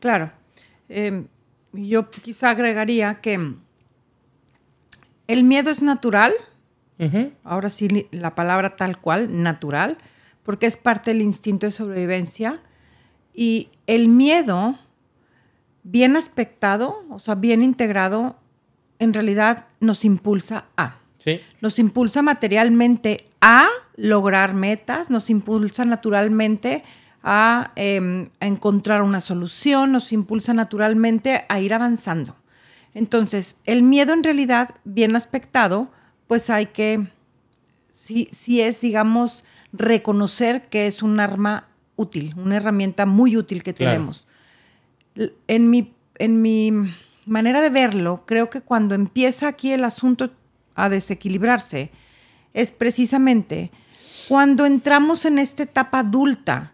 Claro. 0.00 0.30
Em, 0.88 1.26
yo 1.72 2.10
quizá 2.10 2.50
agregaría 2.50 3.20
que 3.20 3.54
el 5.26 5.44
miedo 5.44 5.70
es 5.70 5.82
natural, 5.82 6.32
ahora 7.42 7.70
sí 7.70 8.06
la 8.10 8.34
palabra 8.34 8.76
tal 8.76 9.00
cual, 9.00 9.42
natural, 9.42 9.96
porque 10.42 10.66
es 10.66 10.76
parte 10.76 11.10
del 11.10 11.22
instinto 11.22 11.66
de 11.66 11.72
sobrevivencia, 11.72 12.60
y 13.34 13.70
el 13.86 14.08
miedo, 14.08 14.78
bien 15.84 16.16
aspectado, 16.16 17.02
o 17.08 17.18
sea, 17.18 17.34
bien 17.34 17.62
integrado, 17.62 18.36
en 18.98 19.14
realidad 19.14 19.66
nos 19.80 20.04
impulsa 20.04 20.66
a. 20.76 20.98
Sí. 21.18 21.40
Nos 21.60 21.78
impulsa 21.78 22.20
materialmente 22.20 23.26
a 23.40 23.68
lograr 23.98 24.54
metas, 24.54 25.10
nos 25.10 25.28
impulsa 25.28 25.84
naturalmente 25.84 26.84
a, 27.22 27.72
em, 27.74 28.30
a, 28.38 28.46
encontrar 28.46 29.02
una 29.02 29.20
solución, 29.20 29.90
nos 29.90 30.12
impulsa 30.12 30.54
naturalmente 30.54 31.44
a 31.48 31.58
ir 31.58 31.74
avanzando. 31.74 32.36
Entonces, 32.94 33.56
el 33.64 33.82
miedo 33.82 34.14
en 34.14 34.22
realidad, 34.22 34.76
bien 34.84 35.16
aspectado, 35.16 35.90
pues 36.28 36.48
hay 36.48 36.66
que, 36.66 37.08
si, 37.90 38.28
si 38.30 38.60
es, 38.60 38.80
digamos, 38.80 39.44
reconocer 39.72 40.68
que 40.68 40.86
es 40.86 41.02
un 41.02 41.18
arma 41.18 41.66
útil, 41.96 42.34
una 42.36 42.56
herramienta 42.56 43.04
muy 43.04 43.36
útil 43.36 43.64
que 43.64 43.72
tenemos. 43.72 44.28
En 45.48 45.70
mi, 45.70 45.92
en 46.18 46.40
mi 46.40 46.72
manera 47.26 47.60
de 47.60 47.70
verlo, 47.70 48.22
creo 48.26 48.48
que 48.48 48.60
cuando 48.60 48.94
empieza 48.94 49.48
aquí 49.48 49.72
el 49.72 49.82
asunto 49.82 50.30
a 50.76 50.88
desequilibrarse, 50.88 51.90
es 52.54 52.70
precisamente 52.70 53.72
cuando 54.28 54.66
entramos 54.66 55.24
en 55.24 55.38
esta 55.38 55.62
etapa 55.62 56.00
adulta, 56.00 56.72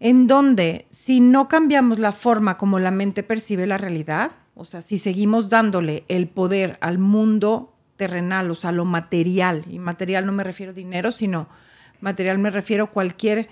en 0.00 0.26
donde 0.26 0.86
si 0.90 1.20
no 1.20 1.46
cambiamos 1.46 1.98
la 1.98 2.12
forma 2.12 2.56
como 2.56 2.78
la 2.78 2.90
mente 2.90 3.22
percibe 3.22 3.66
la 3.66 3.76
realidad, 3.76 4.32
o 4.54 4.64
sea, 4.64 4.80
si 4.80 4.98
seguimos 4.98 5.50
dándole 5.50 6.04
el 6.08 6.26
poder 6.26 6.78
al 6.80 6.98
mundo 6.98 7.74
terrenal, 7.96 8.50
o 8.50 8.54
sea, 8.54 8.72
lo 8.72 8.86
material, 8.86 9.64
y 9.70 9.78
material 9.78 10.24
no 10.24 10.32
me 10.32 10.42
refiero 10.42 10.72
a 10.72 10.74
dinero, 10.74 11.12
sino 11.12 11.48
material 12.00 12.38
me 12.38 12.50
refiero 12.50 12.84
a 12.84 12.90
cualquier, 12.90 13.48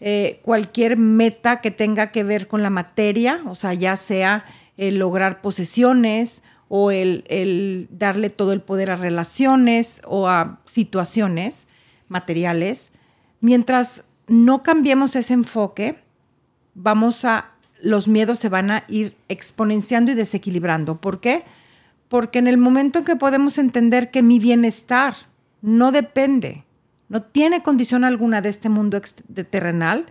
eh, 0.00 0.40
cualquier 0.42 0.96
meta 0.96 1.60
que 1.60 1.70
tenga 1.70 2.10
que 2.12 2.24
ver 2.24 2.48
con 2.48 2.62
la 2.62 2.70
materia, 2.70 3.42
o 3.46 3.54
sea, 3.54 3.74
ya 3.74 3.96
sea 3.96 4.44
el 4.78 4.98
lograr 4.98 5.42
posesiones 5.42 6.42
o 6.68 6.90
el, 6.90 7.88
darle 7.90 8.30
todo 8.30 8.52
el 8.52 8.60
poder 8.60 8.90
a 8.90 8.96
relaciones 8.96 10.00
o 10.06 10.28
a 10.28 10.60
situaciones 10.64 11.66
materiales, 12.08 12.92
mientras 13.40 14.04
no 14.26 14.62
cambiemos 14.62 15.16
ese 15.16 15.34
enfoque, 15.34 15.98
vamos 16.74 17.24
a, 17.24 17.52
los 17.80 18.08
miedos 18.08 18.38
se 18.38 18.48
van 18.48 18.70
a 18.70 18.84
ir 18.88 19.16
exponenciando 19.28 20.12
y 20.12 20.14
desequilibrando. 20.14 21.00
¿Por 21.00 21.20
qué? 21.20 21.44
Porque 22.08 22.38
en 22.38 22.46
el 22.46 22.58
momento 22.58 23.00
en 23.00 23.04
que 23.04 23.16
podemos 23.16 23.58
entender 23.58 24.10
que 24.10 24.22
mi 24.22 24.38
bienestar 24.38 25.14
no 25.62 25.92
depende, 25.92 26.64
no 27.08 27.22
tiene 27.22 27.62
condición 27.62 28.04
alguna 28.04 28.40
de 28.40 28.48
este 28.48 28.68
mundo 28.68 29.00
terrenal, 29.50 30.06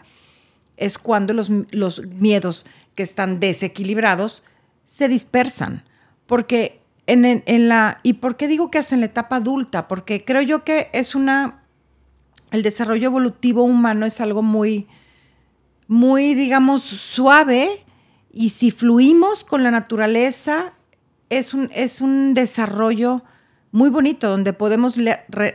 es 0.78 0.98
cuando 0.98 1.34
los, 1.34 1.50
los 1.72 2.06
miedos 2.06 2.66
que 2.96 3.04
están 3.04 3.40
desequilibrados 3.40 4.44
se 4.86 5.08
dispersan 5.08 5.84
porque 6.26 6.82
en, 7.08 7.68
la, 7.68 8.00
¿Y 8.02 8.14
por 8.14 8.36
qué 8.36 8.48
digo 8.48 8.72
que 8.72 8.80
hasta 8.80 8.96
en 8.96 9.02
la 9.02 9.08
etapa 9.08 9.36
adulta? 9.36 9.88
Porque 9.88 10.26
creo 10.26 10.42
yo 10.42 10.64
que 10.64 10.90
es 10.92 11.14
una, 11.14 11.62
el 12.52 12.64
desarrollo 12.64 13.08
evolutivo 13.08 13.64
humano 13.64 14.06
es 14.06 14.22
algo 14.22 14.42
muy, 14.42 14.88
muy, 15.88 16.34
digamos, 16.34 16.82
suave 16.84 17.84
y 18.32 18.50
si 18.50 18.72
fluimos 18.72 19.44
con 19.44 19.64
la 19.64 19.72
naturaleza, 19.72 20.74
es 21.30 21.54
un, 21.54 21.70
es 21.74 22.02
un 22.02 22.34
desarrollo 22.34 23.24
muy 23.72 23.90
bonito 23.90 24.30
donde 24.30 24.54
podemos 24.54 24.98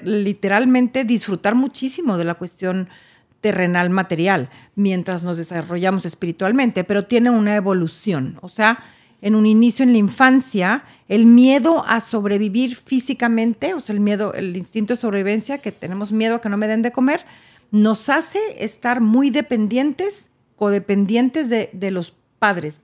literalmente 0.02 1.04
disfrutar 1.04 1.54
muchísimo 1.54 2.18
de 2.18 2.25
la 2.25 2.35
cuestión 2.35 2.88
terrenal 3.40 3.88
material 3.90 4.50
mientras 4.75 5.25
nos 5.25 5.38
desarrollamos 5.38 6.04
espiritualmente, 6.04 6.85
pero 6.85 7.06
tiene 7.06 7.30
una 7.30 7.56
evolución, 7.56 8.38
o 8.42 8.49
sea, 8.49 8.80
en 9.22 9.34
un 9.34 9.46
inicio 9.46 9.82
en 9.82 9.92
la 9.92 9.98
infancia, 9.98 10.84
el 11.08 11.26
miedo 11.26 11.84
a 11.86 12.00
sobrevivir 12.00 12.76
físicamente, 12.76 13.74
o 13.74 13.80
sea, 13.80 13.94
el 13.94 14.00
miedo, 14.00 14.32
el 14.34 14.56
instinto 14.56 14.94
de 14.94 15.00
sobrevivencia, 15.00 15.58
que 15.58 15.72
tenemos 15.72 16.12
miedo 16.12 16.36
a 16.36 16.40
que 16.40 16.48
no 16.48 16.56
me 16.56 16.68
den 16.68 16.82
de 16.82 16.92
comer, 16.92 17.24
nos 17.70 18.08
hace 18.08 18.38
estar 18.58 19.00
muy 19.00 19.30
dependientes, 19.30 20.30
codependientes 20.56 21.48
de, 21.48 21.70
de 21.72 21.90
los 21.90 22.14
padres, 22.38 22.80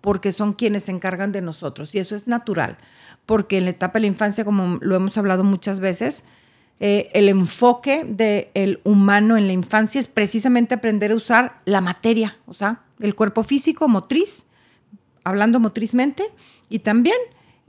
porque 0.00 0.32
son 0.32 0.52
quienes 0.52 0.84
se 0.84 0.92
encargan 0.92 1.32
de 1.32 1.42
nosotros. 1.42 1.94
Y 1.94 1.98
eso 1.98 2.14
es 2.14 2.26
natural, 2.26 2.78
porque 3.24 3.58
en 3.58 3.64
la 3.64 3.70
etapa 3.70 3.94
de 3.94 4.02
la 4.02 4.06
infancia, 4.08 4.44
como 4.44 4.78
lo 4.80 4.96
hemos 4.96 5.16
hablado 5.18 5.44
muchas 5.44 5.80
veces, 5.80 6.24
eh, 6.78 7.10
el 7.14 7.28
enfoque 7.28 8.04
del 8.04 8.80
humano 8.84 9.38
en 9.38 9.46
la 9.46 9.54
infancia 9.54 9.98
es 9.98 10.08
precisamente 10.08 10.74
aprender 10.74 11.10
a 11.10 11.14
usar 11.14 11.60
la 11.64 11.80
materia, 11.80 12.36
o 12.46 12.52
sea, 12.52 12.82
el 13.00 13.14
cuerpo 13.14 13.42
físico, 13.42 13.88
motriz, 13.88 14.44
hablando 15.26 15.60
motrizmente, 15.60 16.24
y 16.68 16.80
también 16.80 17.16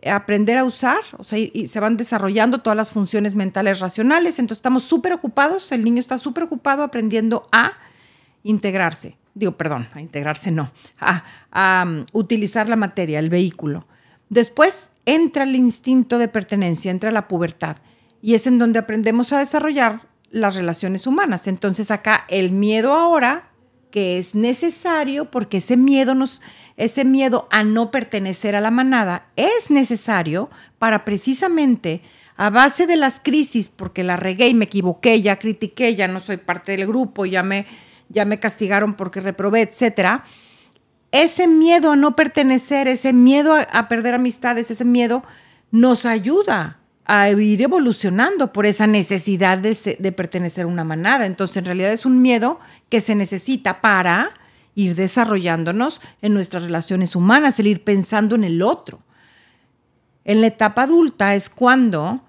aprender 0.06 0.58
a 0.58 0.64
usar, 0.64 1.00
o 1.18 1.24
sea, 1.24 1.40
y, 1.40 1.68
se 1.68 1.80
van 1.80 1.98
desarrollando 1.98 2.62
todas 2.62 2.78
las 2.78 2.92
funciones 2.92 3.34
mentales 3.36 3.80
racionales, 3.80 4.38
entonces 4.38 4.60
estamos 4.60 4.84
súper 4.84 5.14
ocupados, 5.14 5.72
el 5.72 5.84
niño 5.84 6.00
está 6.00 6.18
súper 6.18 6.44
ocupado 6.44 6.84
aprendiendo 6.84 7.48
a 7.52 7.74
integrarse, 8.44 9.18
digo, 9.34 9.54
perdón, 9.54 9.90
a 9.94 10.02
integrarse 10.02 10.52
no, 10.52 10.72
a, 11.00 11.84
um, 11.86 12.06
utilizar 12.14 12.70
la 12.70 12.76
materia, 12.76 13.20
el 13.20 13.30
vehículo. 13.30 13.88
Después 14.30 14.92
entra 15.06 15.44
el 15.44 15.56
instinto 15.56 16.20
de 16.20 16.28
pertenencia, 16.28 16.92
entra 16.92 17.12
la 17.12 17.28
pubertad, 17.28 17.78
y 18.22 18.36
es 18.36 18.46
en 18.46 18.60
donde 18.60 18.80
aprendemos 18.80 19.34
a 19.34 19.40
desarrollar 19.40 20.02
las 20.30 20.56
relaciones 20.56 21.08
humanas. 21.08 21.48
Entonces 21.48 21.92
acá 21.92 22.26
el 22.30 22.52
miedo 22.52 22.94
ahora, 22.94 23.50
que 23.98 24.20
es 24.20 24.36
necesario, 24.36 25.32
porque 25.32 25.58
ese 25.58 25.76
miedo 25.76 26.14
nos 26.14 26.44
ese 26.76 27.04
miedo 27.04 27.48
a 27.50 27.64
no 27.64 27.90
pertenecer 27.90 28.56
a 28.56 28.62
la 28.62 28.70
manada 28.70 29.26
es 29.36 29.72
necesario 29.72 30.52
para 30.78 31.04
precisamente 31.04 32.04
a 32.36 32.52
base 32.52 32.86
de 32.86 32.96
las 32.96 33.20
crisis, 33.20 33.70
porque 33.70 34.04
la 34.04 34.16
regué 34.16 34.50
y 34.50 34.54
me 34.54 34.66
equivoqué, 34.66 35.20
ya 35.24 35.40
critiqué, 35.40 35.96
ya 35.96 36.08
no 36.08 36.20
soy 36.20 36.38
parte 36.38 36.74
del 36.74 36.86
grupo, 36.86 37.26
ya 37.26 37.42
me, 37.42 37.66
ya 38.10 38.24
me 38.26 38.40
castigaron 38.40 38.94
porque 38.94 39.20
reprobé, 39.20 39.62
etcétera. 39.62 40.24
Ese 41.12 41.48
miedo 41.48 41.94
a 41.94 41.96
no 41.96 42.16
pertenecer, 42.16 42.88
ese 42.88 43.14
miedo 43.14 43.56
a, 43.56 43.88
perder 43.88 44.14
amistades, 44.14 44.70
ese 44.70 44.86
miedo 44.86 45.24
nos 45.72 46.06
ayuda 46.06 46.78
a 47.08 47.30
ir 47.30 47.62
evolucionando 47.62 48.52
por 48.52 48.66
esa 48.66 48.86
necesidad 48.86 49.58
de, 49.58 50.12
pertenecer 50.12 50.66
a 50.66 50.68
una 50.68 50.84
manada. 50.84 51.26
Entonces, 51.26 51.58
en 51.58 51.66
realidad 51.66 51.94
es 51.94 52.06
un 52.06 52.22
miedo 52.22 52.60
que 52.90 53.00
se 53.00 53.16
necesita 53.16 53.80
para 53.80 54.32
ir 54.76 54.94
desarrollándonos 54.94 56.02
en 56.22 56.34
nuestras 56.34 56.64
relaciones 56.64 57.16
humanas, 57.16 57.60
el 57.60 57.68
ir 57.68 57.84
pensando 57.84 58.36
en 58.36 58.44
el 58.44 58.62
otro. 58.62 59.00
En 60.26 60.42
la 60.42 60.48
etapa 60.48 60.84
adulta 60.84 61.34
es 61.34 61.50
cuando 61.50 62.22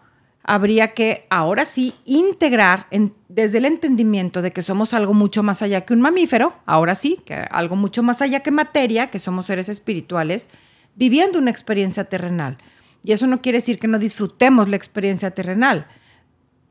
habría 0.44 0.94
que 0.94 1.26
ahora 1.28 1.64
sí 1.64 1.92
integrar 2.04 2.86
desde 3.28 3.58
el 3.58 3.64
entendimiento 3.64 4.42
de 4.42 4.52
que 4.52 4.62
somos 4.62 4.94
algo 4.94 5.12
mucho 5.12 5.42
más 5.42 5.60
allá 5.60 5.80
que 5.80 5.92
un 5.92 6.00
mamífero, 6.00 6.54
ahora 6.64 6.94
sí, 6.94 7.20
que 7.26 7.34
algo 7.34 7.74
mucho 7.74 8.04
más 8.04 8.22
allá 8.22 8.40
que 8.40 8.52
materia, 8.52 9.10
que 9.10 9.18
somos 9.18 9.46
seres 9.46 9.68
espirituales, 9.68 10.48
viviendo 10.94 11.38
una 11.38 11.50
experiencia 11.50 12.04
terrenal. 12.04 12.56
Y 13.02 13.12
eso 13.12 13.26
no 13.26 13.40
quiere 13.40 13.58
decir 13.58 13.78
que 13.78 13.88
no 13.88 13.98
disfrutemos 13.98 14.68
la 14.68 14.76
experiencia 14.76 15.30
terrenal, 15.30 15.86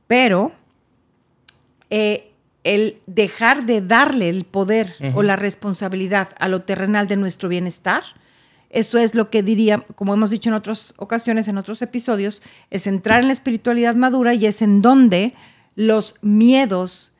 pero 0.07 0.51
eh, 1.89 2.31
el 2.63 2.99
dejar 3.07 3.65
de 3.65 3.81
darle 3.81 4.29
el 4.29 4.45
poder 4.45 4.93
o 5.15 5.23
la 5.23 5.35
responsabilidad 5.35 6.29
a 6.37 6.47
lo 6.47 6.63
terrenal 6.63 7.07
de 7.07 7.15
nuestro 7.15 7.47
bienestar, 7.49 8.03
eso 8.69 8.97
es 8.97 9.15
lo 9.15 9.29
que 9.29 9.43
diría, 9.43 9.85
como 9.95 10.13
hemos 10.13 10.29
dicho 10.29 10.49
en 10.49 10.55
otras 10.55 10.93
ocasiones, 10.97 11.47
en 11.47 11.57
otros 11.57 11.81
episodios, 11.81 12.41
es 12.69 12.85
entrar 12.85 13.21
en 13.21 13.27
la 13.27 13.33
espiritualidad 13.33 13.95
madura 13.95 14.33
y 14.33 14.45
es 14.45 14.61
en 14.61 14.81
donde 14.81 15.33
los 15.75 16.15
miedos 16.21 17.13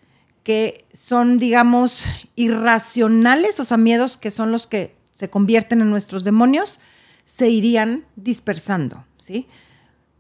que 0.44 0.86
son, 0.94 1.38
digamos, 1.38 2.06
irracionales, 2.36 3.60
o 3.60 3.66
sea, 3.66 3.78
miedos 3.78 4.18
que 4.18 4.32
son 4.32 4.52
los 4.52 4.68
que 4.68 4.96
se 5.14 5.30
convierten 5.30 5.82
en 5.82 5.90
nuestros 5.90 6.24
demonios, 6.24 6.80
se 7.28 7.50
irían 7.50 8.06
dispersando, 8.16 9.06
¿sí? 9.20 9.48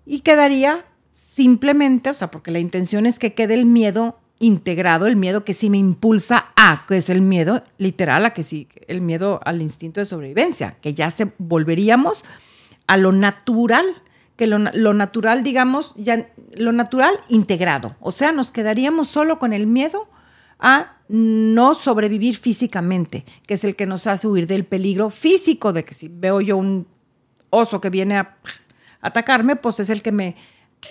Y 0.06 0.20
quedaría 0.20 0.86
simplemente, 1.12 2.12
o 2.12 2.14
sea, 2.14 2.30
porque 2.30 2.52
la 2.52 2.60
intención 2.60 3.08
es 3.08 3.18
que 3.18 3.34
quede 3.34 3.54
el 3.56 3.66
miedo 3.66 4.20
integrado 4.40 5.08
el 5.08 5.16
miedo 5.16 5.44
que 5.44 5.54
sí 5.54 5.70
me 5.70 5.78
impulsa 5.78 6.52
a, 6.56 6.86
que 6.88 6.98
es 6.98 7.10
el 7.10 7.22
miedo 7.22 7.64
literal, 7.78 8.26
a 8.26 8.34
que 8.34 8.44
sí, 8.44 8.68
el 8.88 9.02
miedo 9.02 9.40
al 9.46 9.62
instinto 9.62 10.00
de 10.00 10.06
sobrevivencia, 10.06 10.78
que 10.82 10.94
ya 10.94 11.10
se 11.10 11.32
volveríamos 11.38 12.24
a 12.86 12.98
lo 12.98 13.12
natural, 13.12 13.86
que 14.36 14.46
lo, 14.46 14.60
natural, 14.60 15.44
digamos, 15.44 15.96
ya 15.98 16.30
lo 16.56 16.72
natural 16.72 17.16
integrado. 17.30 17.96
O 18.00 18.12
sea, 18.12 18.32
nos 18.32 18.52
quedaríamos 18.52 19.08
solo 19.08 19.40
con 19.40 19.54
el 19.54 19.66
miedo 19.66 20.08
a 20.60 20.98
no 21.10 21.74
sobrevivir 21.74 22.38
físicamente, 22.38 23.26
que 23.48 23.56
es 23.56 23.64
el 23.64 23.76
que 23.76 23.88
nos 23.88 24.06
hace 24.06 24.28
huir 24.28 24.46
del 24.46 24.66
peligro 24.66 25.10
físico, 25.10 25.74
de 25.74 25.84
que 25.84 25.96
si 25.96 26.10
veo 26.10 26.42
yo 26.42 26.58
un 26.58 26.86
oso 27.50 27.82
que 27.82 27.90
viene 27.90 28.18
a 28.18 28.38
atacarme, 29.02 29.56
pues 29.56 29.80
es 29.80 29.90
el 29.90 30.02
que 30.02 30.12
me 30.12 30.36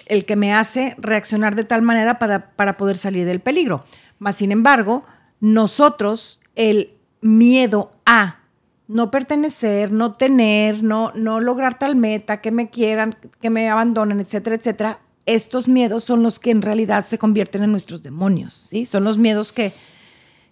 el 0.06 0.24
que 0.24 0.36
me 0.36 0.52
hace 0.52 0.94
reaccionar 0.98 1.54
de 1.54 1.64
tal 1.64 1.82
manera 1.82 2.18
para, 2.18 2.50
para 2.50 2.76
poder 2.76 2.98
salir 2.98 3.24
del 3.24 3.40
peligro. 3.40 3.84
Mas, 4.18 4.36
sin 4.36 4.52
embargo, 4.52 5.04
nosotros, 5.40 6.40
el 6.54 6.94
miedo 7.20 7.92
a 8.04 8.40
no 8.88 9.10
pertenecer, 9.10 9.90
no 9.90 10.12
tener, 10.12 10.82
no, 10.82 11.12
no 11.14 11.40
lograr 11.40 11.78
tal 11.78 11.96
meta, 11.96 12.40
que 12.40 12.52
me 12.52 12.70
quieran, 12.70 13.16
que 13.40 13.50
me 13.50 13.68
abandonen, 13.68 14.20
etcétera, 14.20 14.56
etcétera, 14.56 15.00
estos 15.24 15.66
miedos 15.66 16.04
son 16.04 16.22
los 16.22 16.38
que 16.38 16.52
en 16.52 16.62
realidad 16.62 17.04
se 17.04 17.18
convierten 17.18 17.64
en 17.64 17.72
nuestros 17.72 18.02
demonios, 18.02 18.54
¿sí? 18.68 18.86
Son 18.86 19.02
los 19.02 19.18
miedos 19.18 19.52
que, 19.52 19.72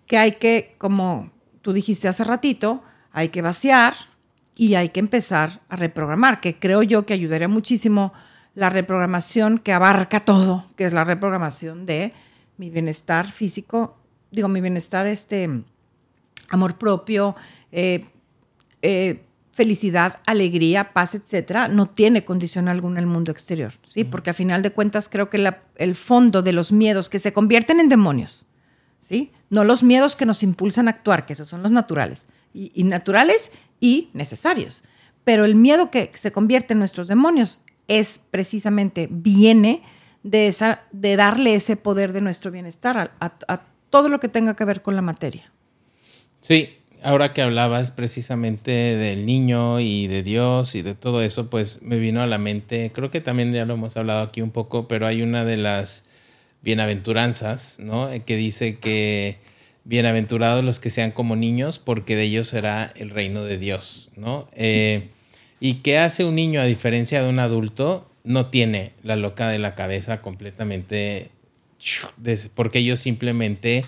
que 0.07 0.19
hay 0.19 0.33
que, 0.33 0.75
como 0.79 1.31
tú 1.63 1.73
dijiste 1.73 2.09
hace 2.09 2.25
ratito, 2.25 2.83
hay 3.13 3.29
que 3.29 3.41
vaciar 3.41 3.95
y 4.55 4.75
hay 4.75 4.91
que 4.91 5.01
empezar 5.01 5.63
a 5.69 5.77
reprogramar, 5.77 6.41
que 6.41 6.59
creo 6.59 6.83
yo 6.83 7.07
que 7.07 7.15
ayudaría 7.15 7.49
muchísimo 7.49 8.13
la 8.55 8.71
reprogramación 8.71 9.59
que 9.59 9.73
abarca 9.73 10.21
todo, 10.21 10.67
que 10.77 10.85
es 10.85 10.93
la 10.93 11.05
reprogramación 11.05 11.87
de 11.87 12.13
mi 12.57 12.71
bienestar 12.71 13.31
físico, 13.31 13.97
digo, 14.31 14.49
mi 14.49 14.61
bienestar, 14.61 15.07
este, 15.07 15.49
amor 16.51 16.79
propio, 16.79 17.35
eh, 17.73 18.05
eh, 18.83 19.25
felicidad, 19.53 20.21
alegría, 20.27 20.93
paz, 20.93 21.15
etcétera, 21.15 21.69
no 21.69 21.89
tiene 21.89 22.25
condición 22.25 22.69
alguna 22.69 23.01
el 23.01 23.07
mundo 23.07 23.31
exterior, 23.33 23.73
¿sí? 23.85 24.05
Porque 24.05 24.31
a 24.31 24.35
final 24.35 24.63
de 24.63 24.73
cuentas 24.73 25.09
creo 25.09 25.31
que 25.31 25.53
el 25.77 25.95
fondo 25.95 26.43
de 26.43 26.53
los 26.53 26.73
miedos 26.73 27.09
que 27.09 27.21
se 27.21 27.33
convierten 27.33 27.79
en 27.79 27.89
demonios, 27.89 28.47
¿sí? 28.99 29.33
No 29.51 29.63
los 29.63 29.83
miedos 29.83 30.17
que 30.17 30.27
nos 30.27 30.43
impulsan 30.43 30.89
a 30.89 30.93
actuar, 30.93 31.25
que 31.25 31.35
esos 31.35 31.49
son 31.49 31.63
los 31.63 31.71
naturales, 31.71 32.27
y 32.55 32.85
naturales 32.85 33.51
y 33.81 34.09
necesarios. 34.15 34.83
Pero 35.25 35.45
el 35.45 35.55
miedo 35.55 35.91
que 35.91 36.11
se 36.15 36.33
convierte 36.33 36.73
en 36.73 36.79
nuestros 36.79 37.09
demonios 37.09 37.59
es 37.89 38.21
precisamente, 38.31 39.09
viene 39.11 39.83
de, 40.23 40.49
esa, 40.49 40.83
de 40.91 41.17
darle 41.17 41.55
ese 41.55 41.77
poder 41.77 42.13
de 42.13 42.21
nuestro 42.21 42.51
bienestar 42.51 43.13
a, 43.21 43.63
todo 43.91 44.09
lo 44.09 44.19
que 44.19 44.29
tenga 44.29 44.57
que 44.57 44.65
ver 44.65 44.83
con 44.83 44.97
la 44.97 45.03
materia. 45.03 45.53
Sí, 46.41 46.71
ahora 47.03 47.33
que 47.33 47.43
hablabas 47.43 47.93
precisamente 47.93 48.73
del 48.73 49.25
niño 49.25 49.79
y 49.79 50.09
de 50.09 50.25
Dios 50.25 50.75
y 50.75 50.83
de 50.83 50.95
todo 50.95 51.23
eso, 51.23 51.49
pues 51.49 51.81
me 51.81 51.99
vino 51.99 52.21
a 52.21 52.27
la 52.27 52.39
mente, 52.39 52.91
creo 52.93 53.11
que 53.13 53.21
también 53.21 53.53
ya 53.53 53.67
lo 53.67 53.75
hemos 53.75 53.97
hablado 53.97 54.25
aquí 54.25 54.41
un 54.41 54.51
poco, 54.51 54.89
pero 54.89 55.07
hay 55.07 55.23
una 55.23 55.45
de 55.45 55.59
las 55.59 56.05
bienaventuranzas, 56.63 57.79
¿no? 57.79 58.09
Que 58.27 58.37
dice 58.37 58.79
que 58.79 59.39
bienaventurados 59.85 60.65
los 60.65 60.81
que 60.81 60.91
sean 60.91 61.11
como 61.11 61.37
niños, 61.37 61.79
porque 61.79 62.17
de 62.17 62.25
ellos 62.25 62.49
será 62.49 62.93
el 62.97 63.11
reino 63.11 63.45
de 63.45 63.59
Dios, 63.59 64.11
¿no? 64.17 64.49
Eh, 64.55 65.09
¿Y 65.61 65.77
qué 65.77 65.99
hace 65.99 66.25
un 66.25 66.35
niño 66.35 66.61
a 66.61 66.65
diferencia 66.65 67.23
de 67.23 67.29
un 67.29 67.39
adulto? 67.39 68.11
No 68.25 68.47
tiene 68.47 68.93
la 69.03 69.17
loca 69.17 69.49
de 69.49 69.59
la 69.59 69.75
cabeza 69.75 70.23
completamente, 70.23 71.31
porque 72.55 72.79
ellos 72.79 73.01
simplemente 73.01 73.85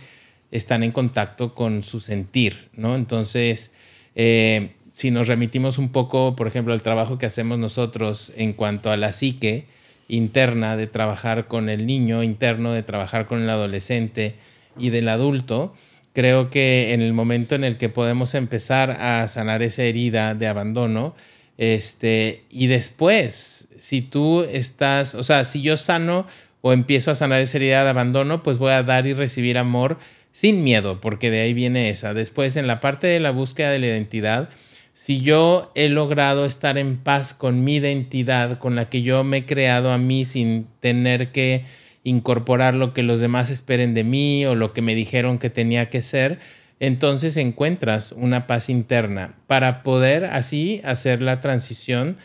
están 0.51 0.83
en 0.83 0.93
contacto 0.93 1.55
con 1.55 1.83
su 1.83 2.01
sentir, 2.01 2.69
¿no? 2.75 2.95
Entonces, 2.95 3.73
eh, 4.15 4.73
si 4.93 5.11
nos 5.11 5.29
remitimos 5.29 5.79
un 5.79 5.91
poco, 5.91 6.37
por 6.37 6.47
ejemplo, 6.47 6.73
al 6.73 6.83
trabajo 6.83 7.19
que 7.19 7.27
hacemos 7.27 7.59
nosotros 7.59 8.33
en 8.37 8.53
cuanto 8.53 8.91
a 8.91 8.97
la 8.97 9.13
psique 9.13 9.67
interna, 10.09 10.77
de 10.77 10.87
trabajar 10.87 11.49
con 11.49 11.69
el 11.69 11.87
niño 11.87 12.23
interno, 12.23 12.73
de 12.73 12.83
trabajar 12.83 13.27
con 13.27 13.43
el 13.43 13.51
adolescente 13.51 14.37
y 14.79 14.91
del 14.91 15.09
adulto, 15.09 15.75
creo 16.13 16.51
que 16.51 16.95
en 16.95 17.03
el 17.03 17.13
momento 17.13 17.55
en 17.55 17.65
el 17.65 17.77
que 17.77 17.89
podemos 17.89 18.35
empezar 18.35 18.91
a 18.91 19.29
sanar 19.29 19.63
esa 19.63 19.83
herida 19.83 20.35
de 20.35 20.47
abandono, 20.47 21.15
este, 21.59 22.45
y 22.51 22.67
después, 22.67 23.69
si 23.79 24.03
tú 24.03 24.43
estás, 24.43 25.15
o 25.15 25.23
sea, 25.23 25.45
si 25.45 25.63
yo 25.63 25.77
sano 25.77 26.27
o 26.61 26.73
empiezo 26.73 27.11
a 27.11 27.15
sanar 27.15 27.41
esa 27.41 27.59
herida 27.59 27.85
de 27.85 27.91
abandono, 27.91 28.43
pues 28.43 28.59
voy 28.59 28.73
a 28.73 28.83
dar 28.83 29.07
y 29.07 29.15
recibir 29.15 29.59
amor 29.59 29.99
sin 30.33 30.65
miedo, 30.65 31.01
porque 31.01 31.31
de 31.31 31.41
ahí 31.41 31.55
viene 31.55 31.89
esa. 31.91 32.13
Después, 32.13 32.57
en 32.57 32.67
la 32.67 32.81
parte 32.81 33.07
de 33.07 33.21
la 33.21 33.31
búsqueda 33.31 33.71
de 33.71 33.79
la 33.79 33.87
identidad, 33.87 34.51
si 34.93 35.21
yo 35.21 35.73
he 35.75 35.91
logrado 35.91 36.47
estar 36.47 36.79
en 36.79 36.97
paz 36.97 37.35
con 37.35 37.65
mi 37.65 37.77
identidad, 37.77 38.59
con 38.59 38.75
la 38.77 38.89
que 38.89 39.03
yo 39.03 39.25
me 39.25 39.39
he 39.39 39.45
creado 39.47 39.91
a 39.91 39.99
mí 39.99 40.25
sin 40.25 40.67
tener 40.81 41.33
que 41.33 41.65
incorporar 42.07 42.75
lo 42.75 42.95
que 42.95 43.03
los 43.03 43.19
demás 43.19 43.51
esperen 43.51 43.93
de 43.93 44.05
mí 44.05 44.47
o 44.47 44.55
lo 44.55 44.73
que 44.73 44.81
me 44.81 44.95
dijeron 44.95 45.39
que 45.39 45.51
tenía 45.51 45.91
que 45.91 46.03
ser, 46.03 46.39
entonces 46.79 47.37
encuentras 47.37 48.13
una 48.13 48.47
paz 48.47 48.69
interna 48.69 49.35
para 49.49 49.83
poder 49.83 50.25
así 50.25 50.81
hacer 50.85 51.21
la 51.21 51.41
transición 51.41 52.17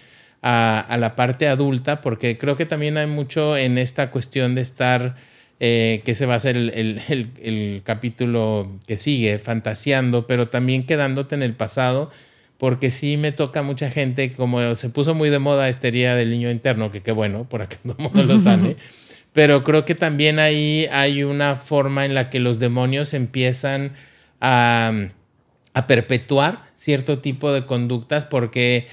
a, 0.43 0.97
la 0.99 1.15
parte 1.15 1.47
adulta, 1.47 1.99
porque 2.01 2.37
creo 2.37 2.55
que 2.55 2.67
también 2.67 2.97
hay 2.97 3.07
mucho 3.07 3.57
en 3.57 3.79
esta 3.79 4.11
cuestión 4.11 4.53
de 4.53 4.61
estar, 4.61 5.15
eh, 5.59 6.01
que 6.05 6.13
se 6.13 6.27
va 6.27 6.33
a 6.33 6.37
hacer 6.37 6.57
el, 6.57 7.81
capítulo 7.83 8.77
que 8.85 8.97
sigue, 8.97 9.39
fantaseando, 9.39 10.27
pero 10.27 10.47
también 10.47 10.85
quedándote 10.85 11.33
en 11.33 11.41
el 11.41 11.55
pasado, 11.55 12.11
porque 12.59 12.91
sí 12.91 13.17
me 13.17 13.31
toca 13.31 13.63
mucha 13.63 13.89
gente, 13.89 14.29
como 14.29 14.75
se 14.75 14.89
puso 14.89 15.15
muy 15.15 15.31
de 15.31 15.39
moda 15.39 15.69
esta 15.69 15.89
día 15.89 16.15
del 16.15 16.29
niño 16.29 16.51
interno, 16.51 16.91
que 16.91 17.01
qué 17.01 17.11
bueno, 17.11 17.49
por 17.49 17.63
acá 17.63 17.77
no 17.83 18.23
lo 18.23 18.37
sane. 18.37 18.75
pero 19.33 19.63
creo 19.63 19.85
que 19.85 19.95
también 19.95 20.39
ahí 20.39 20.87
hay 20.91 21.23
una 21.23 21.55
forma 21.55 22.05
en 22.05 22.13
la 22.13 22.29
que 22.29 22.39
los 22.39 22.59
demonios 22.59 23.13
empiezan 23.13 23.93
a, 24.39 25.09
perpetuar 25.87 26.69
cierto 26.75 27.19
tipo 27.19 27.51
de 27.53 27.65
conductas 27.65 28.25
porque 28.25 28.87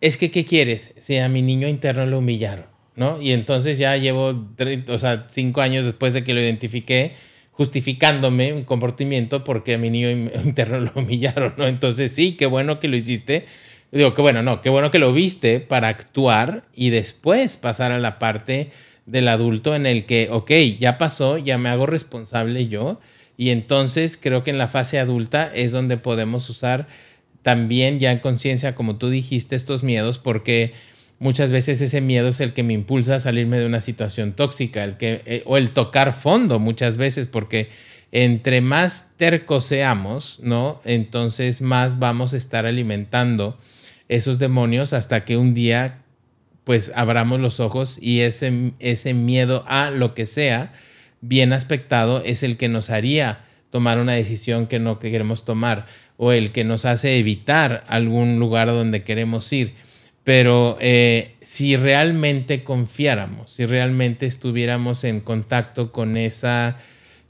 es 0.00 0.16
que, 0.16 0.30
¿qué 0.30 0.44
quieres? 0.44 0.94
Si 0.98 1.16
a 1.18 1.28
mi 1.28 1.42
niño 1.42 1.68
interno 1.68 2.06
lo 2.06 2.18
humillaron, 2.18 2.66
¿no? 2.96 3.22
Y 3.22 3.32
entonces 3.32 3.78
ya 3.78 3.96
llevo, 3.96 4.48
o 4.88 4.98
sea, 4.98 5.26
cinco 5.28 5.60
años 5.60 5.84
después 5.84 6.12
de 6.12 6.24
que 6.24 6.34
lo 6.34 6.40
identifiqué, 6.40 7.14
justificándome 7.52 8.52
mi 8.52 8.64
comportamiento 8.64 9.44
porque 9.44 9.74
a 9.74 9.78
mi 9.78 9.90
niño 9.90 10.10
interno 10.44 10.80
lo 10.80 10.92
humillaron, 10.96 11.54
¿no? 11.56 11.66
Entonces 11.68 12.12
sí, 12.12 12.32
qué 12.32 12.46
bueno 12.46 12.80
que 12.80 12.88
lo 12.88 12.96
hiciste. 12.96 13.46
Digo, 13.92 14.12
qué 14.12 14.22
bueno, 14.22 14.42
no, 14.42 14.60
qué 14.60 14.70
bueno 14.70 14.90
que 14.90 14.98
lo 14.98 15.12
viste 15.12 15.60
para 15.60 15.86
actuar 15.86 16.64
y 16.74 16.90
después 16.90 17.56
pasar 17.56 17.92
a 17.92 18.00
la 18.00 18.18
parte 18.18 18.72
del 19.06 19.28
adulto 19.28 19.74
en 19.74 19.86
el 19.86 20.06
que, 20.06 20.28
ok, 20.30 20.50
ya 20.78 20.98
pasó, 20.98 21.38
ya 21.38 21.58
me 21.58 21.68
hago 21.68 21.86
responsable 21.86 22.68
yo 22.68 23.00
y 23.36 23.50
entonces 23.50 24.18
creo 24.20 24.44
que 24.44 24.50
en 24.50 24.58
la 24.58 24.68
fase 24.68 24.98
adulta 24.98 25.50
es 25.54 25.72
donde 25.72 25.96
podemos 25.96 26.48
usar 26.48 26.86
también 27.42 28.00
ya 28.00 28.12
en 28.12 28.20
conciencia, 28.20 28.74
como 28.74 28.96
tú 28.96 29.10
dijiste, 29.10 29.56
estos 29.56 29.82
miedos, 29.82 30.18
porque 30.18 30.72
muchas 31.18 31.50
veces 31.50 31.80
ese 31.82 32.00
miedo 32.00 32.28
es 32.28 32.40
el 32.40 32.54
que 32.54 32.62
me 32.62 32.72
impulsa 32.72 33.16
a 33.16 33.20
salirme 33.20 33.58
de 33.58 33.66
una 33.66 33.80
situación 33.80 34.32
tóxica, 34.32 34.82
el 34.82 34.96
que, 34.96 35.22
eh, 35.26 35.42
o 35.44 35.58
el 35.58 35.70
tocar 35.72 36.12
fondo 36.12 36.58
muchas 36.58 36.96
veces, 36.96 37.26
porque 37.26 37.68
entre 38.12 38.60
más 38.60 39.10
tercos 39.16 39.66
seamos, 39.66 40.38
¿no? 40.42 40.80
Entonces 40.84 41.60
más 41.60 41.98
vamos 41.98 42.32
a 42.32 42.36
estar 42.36 42.64
alimentando 42.64 43.58
esos 44.08 44.38
demonios 44.38 44.92
hasta 44.92 45.24
que 45.24 45.36
un 45.36 45.52
día 45.52 46.03
pues 46.64 46.92
abramos 46.94 47.40
los 47.40 47.60
ojos 47.60 47.98
y 48.00 48.20
ese, 48.20 48.72
ese 48.78 49.14
miedo 49.14 49.64
a 49.68 49.90
lo 49.90 50.14
que 50.14 50.26
sea, 50.26 50.72
bien 51.20 51.52
aspectado 51.52 52.22
es 52.24 52.42
el 52.42 52.56
que 52.56 52.68
nos 52.68 52.90
haría 52.90 53.44
tomar 53.70 53.98
una 53.98 54.12
decisión 54.12 54.66
que 54.66 54.78
no 54.78 54.98
queremos 54.98 55.44
tomar 55.44 55.86
o 56.16 56.32
el 56.32 56.52
que 56.52 56.64
nos 56.64 56.84
hace 56.84 57.18
evitar 57.18 57.84
algún 57.88 58.38
lugar 58.38 58.68
donde 58.68 59.02
queremos 59.02 59.52
ir. 59.52 59.74
Pero 60.22 60.78
eh, 60.80 61.34
si 61.42 61.76
realmente 61.76 62.64
confiáramos, 62.64 63.50
si 63.50 63.66
realmente 63.66 64.26
estuviéramos 64.26 65.04
en 65.04 65.20
contacto 65.20 65.92
con 65.92 66.16
esa, 66.16 66.78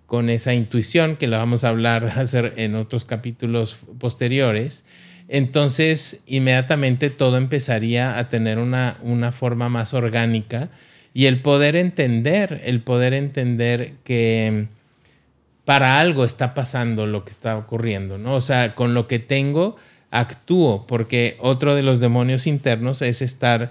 con 0.06 0.30
esa 0.30 0.54
intuición, 0.54 1.16
que 1.16 1.26
la 1.26 1.38
vamos 1.38 1.64
a 1.64 1.70
hablar 1.70 2.04
hacer 2.16 2.54
en 2.56 2.76
otros 2.76 3.04
capítulos 3.04 3.78
posteriores, 3.98 4.84
entonces 5.28 6.22
inmediatamente 6.26 7.10
todo 7.10 7.36
empezaría 7.36 8.18
a 8.18 8.28
tener 8.28 8.58
una, 8.58 8.98
una 9.02 9.32
forma 9.32 9.68
más 9.68 9.94
orgánica 9.94 10.68
y 11.14 11.26
el 11.26 11.40
poder 11.40 11.76
entender, 11.76 12.60
el 12.64 12.82
poder 12.82 13.14
entender 13.14 13.94
que 14.04 14.66
para 15.64 15.98
algo 15.98 16.24
está 16.24 16.54
pasando 16.54 17.06
lo 17.06 17.24
que 17.24 17.30
está 17.30 17.56
ocurriendo, 17.56 18.18
¿no? 18.18 18.34
O 18.34 18.40
sea, 18.40 18.74
con 18.74 18.94
lo 18.94 19.06
que 19.06 19.18
tengo, 19.18 19.76
actúo, 20.10 20.86
porque 20.86 21.36
otro 21.40 21.74
de 21.74 21.82
los 21.82 22.00
demonios 22.00 22.46
internos 22.46 23.00
es 23.02 23.22
estar, 23.22 23.70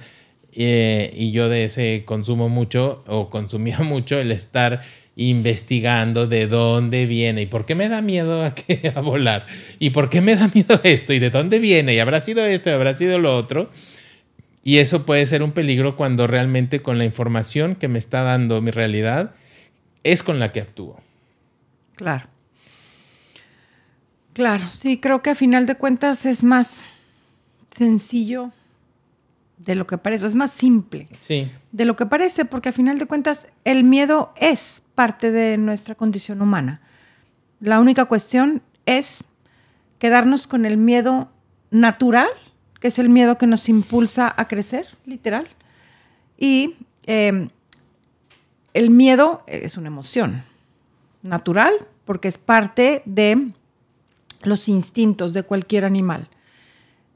eh, 0.53 1.11
y 1.15 1.31
yo 1.31 1.49
de 1.49 1.65
ese 1.65 2.03
consumo 2.05 2.49
mucho, 2.49 3.03
o 3.07 3.29
consumía 3.29 3.79
mucho, 3.83 4.19
el 4.19 4.31
estar 4.31 4.81
investigando 5.15 6.27
de 6.27 6.47
dónde 6.47 7.05
viene 7.05 7.43
y 7.43 7.45
por 7.45 7.65
qué 7.65 7.75
me 7.75 7.89
da 7.89 8.01
miedo 8.01 8.43
a, 8.43 8.55
que, 8.55 8.91
a 8.95 9.01
volar 9.01 9.45
y 9.79 9.91
por 9.91 10.09
qué 10.09 10.21
me 10.21 10.35
da 10.35 10.49
miedo 10.53 10.79
esto 10.83 11.13
y 11.13 11.19
de 11.19 11.29
dónde 11.29 11.59
viene 11.59 11.93
y 11.93 11.99
habrá 11.99 12.21
sido 12.21 12.45
esto 12.45 12.69
y 12.69 12.73
habrá 12.73 12.95
sido 12.95 13.19
lo 13.19 13.35
otro. 13.35 13.69
Y 14.65 14.77
eso 14.77 15.05
puede 15.05 15.25
ser 15.25 15.43
un 15.43 15.51
peligro 15.51 15.97
cuando 15.97 16.25
realmente 16.25 16.81
con 16.81 16.97
la 16.97 17.03
información 17.03 17.75
que 17.75 17.89
me 17.89 17.99
está 17.99 18.23
dando 18.23 18.61
mi 18.61 18.71
realidad 18.71 19.35
es 20.03 20.23
con 20.23 20.39
la 20.39 20.51
que 20.51 20.61
actúo. 20.61 21.01
Claro. 21.95 22.27
Claro, 24.33 24.65
sí, 24.71 24.99
creo 24.99 25.21
que 25.21 25.29
a 25.29 25.35
final 25.35 25.65
de 25.65 25.75
cuentas 25.75 26.25
es 26.25 26.43
más 26.43 26.83
sencillo 27.75 28.51
de 29.65 29.75
lo 29.75 29.87
que 29.87 29.97
parece, 29.97 30.25
es 30.25 30.35
más 30.35 30.51
simple 30.51 31.07
sí. 31.19 31.51
de 31.71 31.85
lo 31.85 31.95
que 31.95 32.05
parece, 32.05 32.45
porque 32.45 32.69
a 32.69 32.73
final 32.73 32.99
de 32.99 33.05
cuentas 33.05 33.47
el 33.63 33.83
miedo 33.83 34.33
es 34.37 34.83
parte 34.95 35.31
de 35.31 35.57
nuestra 35.57 35.95
condición 35.95 36.41
humana. 36.41 36.81
La 37.59 37.79
única 37.79 38.05
cuestión 38.05 38.61
es 38.85 39.23
quedarnos 39.99 40.47
con 40.47 40.65
el 40.65 40.77
miedo 40.77 41.29
natural 41.71 42.27
que 42.83 42.89
es 42.89 42.99
el 42.99 43.07
miedo 43.07 43.37
que 43.37 43.47
nos 43.47 43.69
impulsa 43.69 44.33
a 44.35 44.49
crecer, 44.49 44.85
literal. 45.05 45.47
Y 46.37 46.75
em, 47.05 47.47
el 48.73 48.89
miedo 48.89 49.45
es 49.47 49.77
una 49.77 49.87
emoción 49.87 50.43
natural 51.21 51.71
porque 52.03 52.27
es 52.27 52.37
parte 52.37 53.01
de 53.05 53.51
los 54.41 54.67
instintos 54.67 55.33
de 55.33 55.43
cualquier 55.43 55.85
animal. 55.85 56.27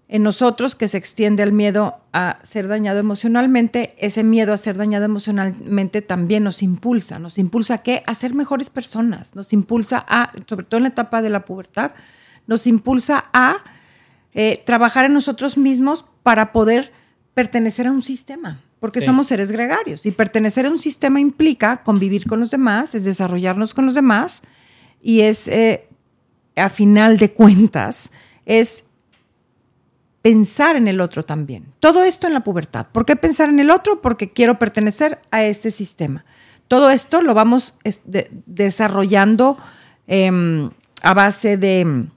En 0.09 0.23
nosotros, 0.23 0.75
que 0.75 0.87
se 0.87 0.97
extiende 0.97 1.43
el 1.43 1.51
miedo 1.51 1.97
a 2.13 2.39
ser 2.41 2.69
dañado 2.69 2.99
emocionalmente, 2.99 3.93
ese 3.99 4.23
miedo 4.23 4.53
a 4.53 4.57
ser 4.57 4.77
dañado 4.77 5.03
emocionalmente 5.03 6.01
también 6.01 6.43
nos 6.43 6.63
impulsa. 6.63 7.19
¿Nos 7.19 7.37
impulsa 7.37 7.75
a 7.75 7.83
qué? 7.83 8.03
A 8.07 8.15
ser 8.15 8.33
mejores 8.33 8.69
personas. 8.69 9.35
Nos 9.35 9.51
impulsa 9.51 10.05
a, 10.07 10.31
sobre 10.47 10.65
todo 10.65 10.77
en 10.77 10.83
la 10.83 10.89
etapa 10.89 11.21
de 11.21 11.29
la 11.29 11.43
pubertad, 11.43 11.91
nos 12.47 12.67
impulsa 12.67 13.25
a 13.33 13.57
eh, 14.33 14.63
trabajar 14.65 15.05
en 15.05 15.13
nosotros 15.13 15.57
mismos 15.57 16.05
para 16.23 16.53
poder 16.53 16.93
pertenecer 17.33 17.87
a 17.87 17.91
un 17.91 18.01
sistema, 18.01 18.61
porque 18.79 19.01
somos 19.01 19.27
seres 19.27 19.51
gregarios 19.51 20.05
y 20.05 20.11
pertenecer 20.11 20.65
a 20.65 20.69
un 20.69 20.79
sistema 20.79 21.19
implica 21.19 21.83
convivir 21.83 22.25
con 22.25 22.39
los 22.39 22.51
demás, 22.51 22.95
es 22.95 23.03
desarrollarnos 23.03 23.73
con 23.73 23.85
los 23.85 23.93
demás 23.95 24.41
y 25.01 25.21
es, 25.21 25.47
eh, 25.47 25.87
a 26.55 26.69
final 26.69 27.17
de 27.17 27.31
cuentas, 27.31 28.11
es 28.45 28.85
pensar 30.27 30.75
en 30.75 30.89
el 30.89 30.99
otro 30.99 31.23
también. 31.23 31.73
Todo 31.79 32.03
esto 32.03 32.27
en 32.27 32.33
la 32.33 32.41
pubertad. 32.41 32.87
¿Por 32.91 33.05
qué 33.05 33.15
pensar 33.15 33.47
en 33.47 33.61
el 33.61 33.69
otro? 33.69 34.01
Porque 34.01 34.33
quiero 34.33 34.59
pertenecer 34.59 35.21
a 35.31 35.45
este 35.45 35.71
sistema. 35.71 36.25
Todo 36.67 36.89
esto 36.89 37.21
lo 37.21 37.33
vamos 37.33 37.75
desarrollando 38.45 39.57
em, 40.05 40.69
a 41.01 41.13
base 41.13 41.55
de 41.55 42.07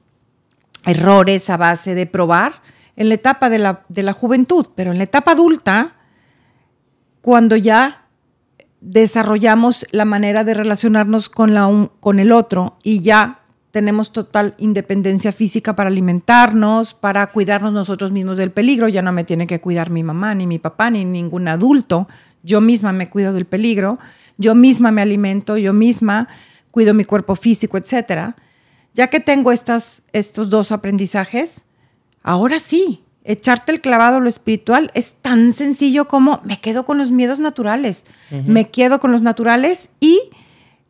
errores 0.87 1.51
a 1.51 1.57
base 1.57 1.95
de 1.95 2.07
probar 2.07 2.63
en 2.97 3.11
la 3.11 3.15
etapa 3.15 3.49
de 3.49 3.61
la, 3.61 4.13
juventud, 4.13 4.67
pero 4.75 4.91
en 4.91 4.99
la 4.99 5.05
etapa 5.05 5.31
adulta, 5.31 5.95
cuando 7.21 7.55
ya 7.55 8.09
desarrollamos 8.81 9.87
la 9.93 10.05
manera 10.05 10.43
de 10.43 10.55
relacionarnos 10.55 11.29
con, 11.29 11.55
la, 11.55 11.91
con 12.01 12.19
el 12.19 12.33
otro 12.33 12.77
y 12.83 13.03
ya 13.03 13.40
tenemos 13.71 14.13
total 14.13 14.55
independencia 14.59 15.33
física 15.33 15.77
para 15.77 15.89
alimentarnos, 15.89 16.95
para 16.95 17.27
cuidarnos 17.29 17.73
nosotros 17.73 18.11
mismos 18.11 18.37
del 18.37 18.51
peligro, 18.51 18.89
ya 18.89 19.03
no 19.03 19.13
me 19.13 19.25
tiene 19.25 19.47
que 19.47 19.61
cuidar 19.61 19.91
mi 19.91 20.03
mamá, 20.03 20.35
ni 20.35 20.47
mi 20.47 20.59
papá, 20.59 20.91
ni 20.91 21.05
ningún 21.05 21.47
adulto, 21.49 22.09
yo 22.43 22.61
misma 22.61 22.93
me 22.93 23.09
cuido 23.09 23.33
del 23.33 23.45
peligro, 23.45 23.99
yo 24.39 24.55
misma 24.55 24.91
me 24.91 25.03
alimento, 25.03 25.57
yo 25.57 25.73
misma 25.73 26.29
cuido 26.71 26.95
mi 26.95 27.05
cuerpo 27.05 27.37
físico, 27.37 27.77
etcétera. 27.77 28.37
Ya 28.95 29.09
que 29.09 29.21
tengo 29.21 29.53
estas, 29.53 30.03
estos 30.13 30.51
dos 30.51 30.73
aprendizajes, 30.73 31.65
ahora 32.23 32.59
sí, 32.59 33.05
echarte 33.25 33.73
el 33.73 33.81
clavado 33.81 34.17
a 34.17 34.21
lo 34.21 34.29
espiritual 34.29 34.91
es 34.95 35.15
tan 35.15 35.53
sencillo 35.53 36.09
como 36.09 36.41
me 36.45 36.59
quedo 36.59 36.85
con 36.85 36.99
los 36.99 37.11
miedos 37.11 37.39
naturales, 37.39 38.05
me 38.31 38.71
quedo 38.71 38.99
con 38.99 39.13
los 39.13 39.23
naturales 39.23 39.91
y 40.01 40.19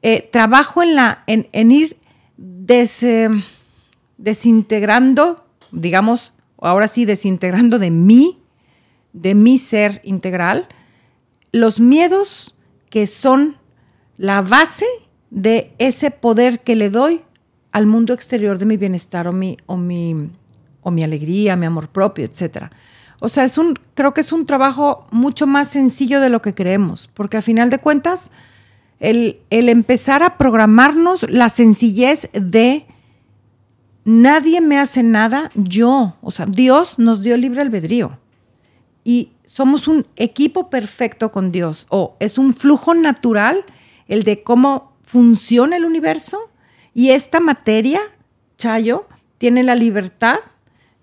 eh, 0.03 0.29
trabajo 0.33 0.83
en, 0.83 0.95
la, 0.95 1.25
en, 1.27 1.71
ir 1.71 1.99
desintegrando, 4.17 5.45
digamos, 5.73 6.33
ahora 6.59 6.89
sí, 6.89 7.05
desintegrando 7.05 7.79
de 7.79 7.91
mí, 7.91 8.43
de 9.13 9.35
mi 9.35 9.59
ser 9.59 10.01
integral, 10.05 10.67
los 11.53 11.81
miedos 11.81 12.57
que 12.89 13.07
son 13.07 13.57
la 14.17 14.41
base 14.43 14.87
de 15.31 15.73
ese 15.79 16.11
poder 16.11 16.61
que 16.61 16.77
le 16.77 16.91
doy 16.91 17.23
al 17.73 17.87
mundo 17.87 18.15
exterior 18.15 18.59
de 18.59 18.67
mi 18.67 18.77
bienestar 18.77 19.29
o 19.29 19.33
mi, 19.33 19.57
o 19.67 19.77
mi, 19.77 20.31
o 20.83 20.91
mi 20.91 21.05
alegría, 21.05 21.57
mi 21.57 21.67
amor 21.67 21.89
propio, 21.89 22.25
etc. 22.25 22.65
O 23.21 23.29
sea, 23.29 23.45
es 23.45 23.59
un, 23.59 23.79
creo 23.95 24.15
que 24.15 24.23
es 24.23 24.33
un 24.33 24.47
trabajo 24.47 25.07
mucho 25.11 25.47
más 25.47 25.69
sencillo 25.69 26.21
de 26.21 26.31
lo 26.31 26.43
que 26.43 26.55
creemos, 26.55 27.11
porque 27.15 27.37
a 27.37 27.43
final 27.43 27.71
de 27.71 27.79
cuentas, 27.79 28.31
el, 29.01 29.41
el 29.51 29.69
empezar 29.69 30.23
a 30.23 30.39
programarnos 30.39 31.29
la 31.29 31.49
sencillez 31.49 32.31
de 32.33 32.87
nadie 34.05 34.61
me 34.61 34.79
hace 34.79 35.03
nada, 35.03 35.51
yo, 35.55 36.17
o 36.21 36.31
sea, 36.31 36.47
Dios 36.47 36.99
nos 36.99 37.23
dio 37.23 37.37
libre 37.37 37.63
albedrío 37.63 38.19
y 39.05 39.33
somos 39.47 39.89
un 39.89 40.07
equipo 40.17 40.71
perfecto 40.71 41.33
con 41.33 41.51
Dios, 41.51 41.87
o 41.89 42.17
es 42.21 42.39
un 42.39 42.55
flujo 42.55 42.95
natural 42.95 43.65
el 44.07 44.23
de 44.23 44.43
cómo 44.43 44.97
funciona 45.03 45.77
el 45.77 45.85
universo 45.85 46.51
y 46.95 47.11
esta 47.11 47.41
materia, 47.41 48.01
Chayo, 48.59 49.07
tiene 49.39 49.63
la 49.63 49.75
libertad, 49.75 50.39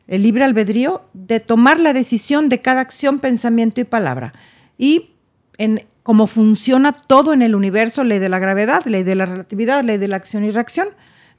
el 0.07 0.23
libre 0.23 0.43
albedrío 0.43 1.03
de 1.13 1.39
tomar 1.39 1.79
la 1.79 1.93
decisión 1.93 2.49
de 2.49 2.61
cada 2.61 2.81
acción, 2.81 3.19
pensamiento 3.19 3.81
y 3.81 3.83
palabra. 3.83 4.33
Y 4.77 5.11
en 5.57 5.85
cómo 6.07 6.25
funciona 6.25 6.93
todo 6.93 7.33
en 7.33 7.41
el 7.41 7.53
universo, 7.53 8.05
ley 8.05 8.19
de 8.19 8.29
la 8.29 8.39
gravedad, 8.39 8.85
ley 8.85 9.03
de 9.03 9.13
la 9.13 9.25
relatividad, 9.25 9.83
ley 9.83 9.97
de 9.97 10.07
la 10.07 10.15
acción 10.15 10.45
y 10.45 10.51
reacción, 10.51 10.87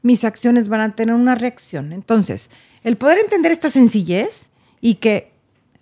mis 0.03 0.25
acciones 0.25 0.69
van 0.69 0.83
a 0.83 0.95
tener 0.95 1.15
una 1.15 1.35
reacción. 1.35 1.95
Entonces, 1.95 2.51
el 2.85 2.99
poder 2.99 3.17
entender 3.17 3.51
esta 3.51 3.71
sencillez 3.71 4.51
y 4.83 4.97
que 4.97 5.33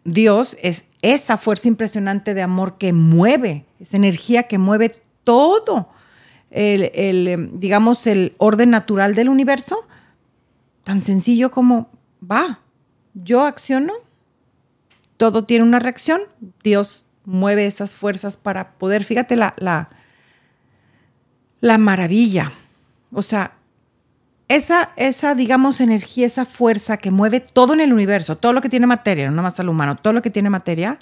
Dios 0.04 0.56
es 0.62 0.84
esa 1.02 1.36
fuerza 1.36 1.66
impresionante 1.66 2.32
de 2.32 2.42
amor 2.42 2.78
que 2.78 2.92
mueve, 2.92 3.64
esa 3.80 3.96
energía 3.96 4.44
que 4.44 4.56
mueve 4.56 4.94
todo 5.24 5.88
el, 6.52 6.92
em, 6.94 7.58
digamos, 7.58 8.06
el 8.06 8.36
orden 8.38 8.70
natural 8.70 9.16
del 9.16 9.30
universo, 9.30 9.84
tan 10.84 11.02
sencillo 11.02 11.50
como 11.50 11.90
va, 12.22 12.60
yo 13.14 13.46
acciono, 13.46 13.94
todo 15.16 15.42
tiene 15.42 15.64
una 15.64 15.80
reacción, 15.80 16.20
Dios 16.62 17.02
mueve 17.26 17.66
esas 17.66 17.92
fuerzas 17.94 18.36
para 18.36 18.72
poder, 18.72 19.04
fíjate 19.04 19.36
la, 19.36 19.54
la, 19.58 19.90
la 21.60 21.76
maravilla, 21.76 22.52
o 23.12 23.20
sea, 23.20 23.52
esa, 24.48 24.90
esa, 24.96 25.34
digamos, 25.34 25.80
energía, 25.80 26.26
esa 26.26 26.46
fuerza 26.46 26.96
que 26.98 27.10
mueve 27.10 27.40
todo 27.40 27.74
en 27.74 27.80
el 27.80 27.92
universo, 27.92 28.36
todo 28.36 28.52
lo 28.52 28.62
que 28.62 28.68
tiene 28.68 28.86
materia, 28.86 29.30
no 29.30 29.42
más 29.42 29.58
al 29.60 29.68
humano, 29.68 29.96
todo 29.96 30.12
lo 30.12 30.22
que 30.22 30.30
tiene 30.30 30.50
materia, 30.50 30.98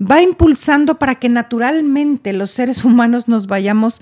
va 0.00 0.20
impulsando 0.22 0.98
para 0.98 1.14
que 1.14 1.28
naturalmente 1.28 2.32
los 2.32 2.50
seres 2.50 2.84
humanos 2.84 3.28
nos 3.28 3.46
vayamos 3.46 4.00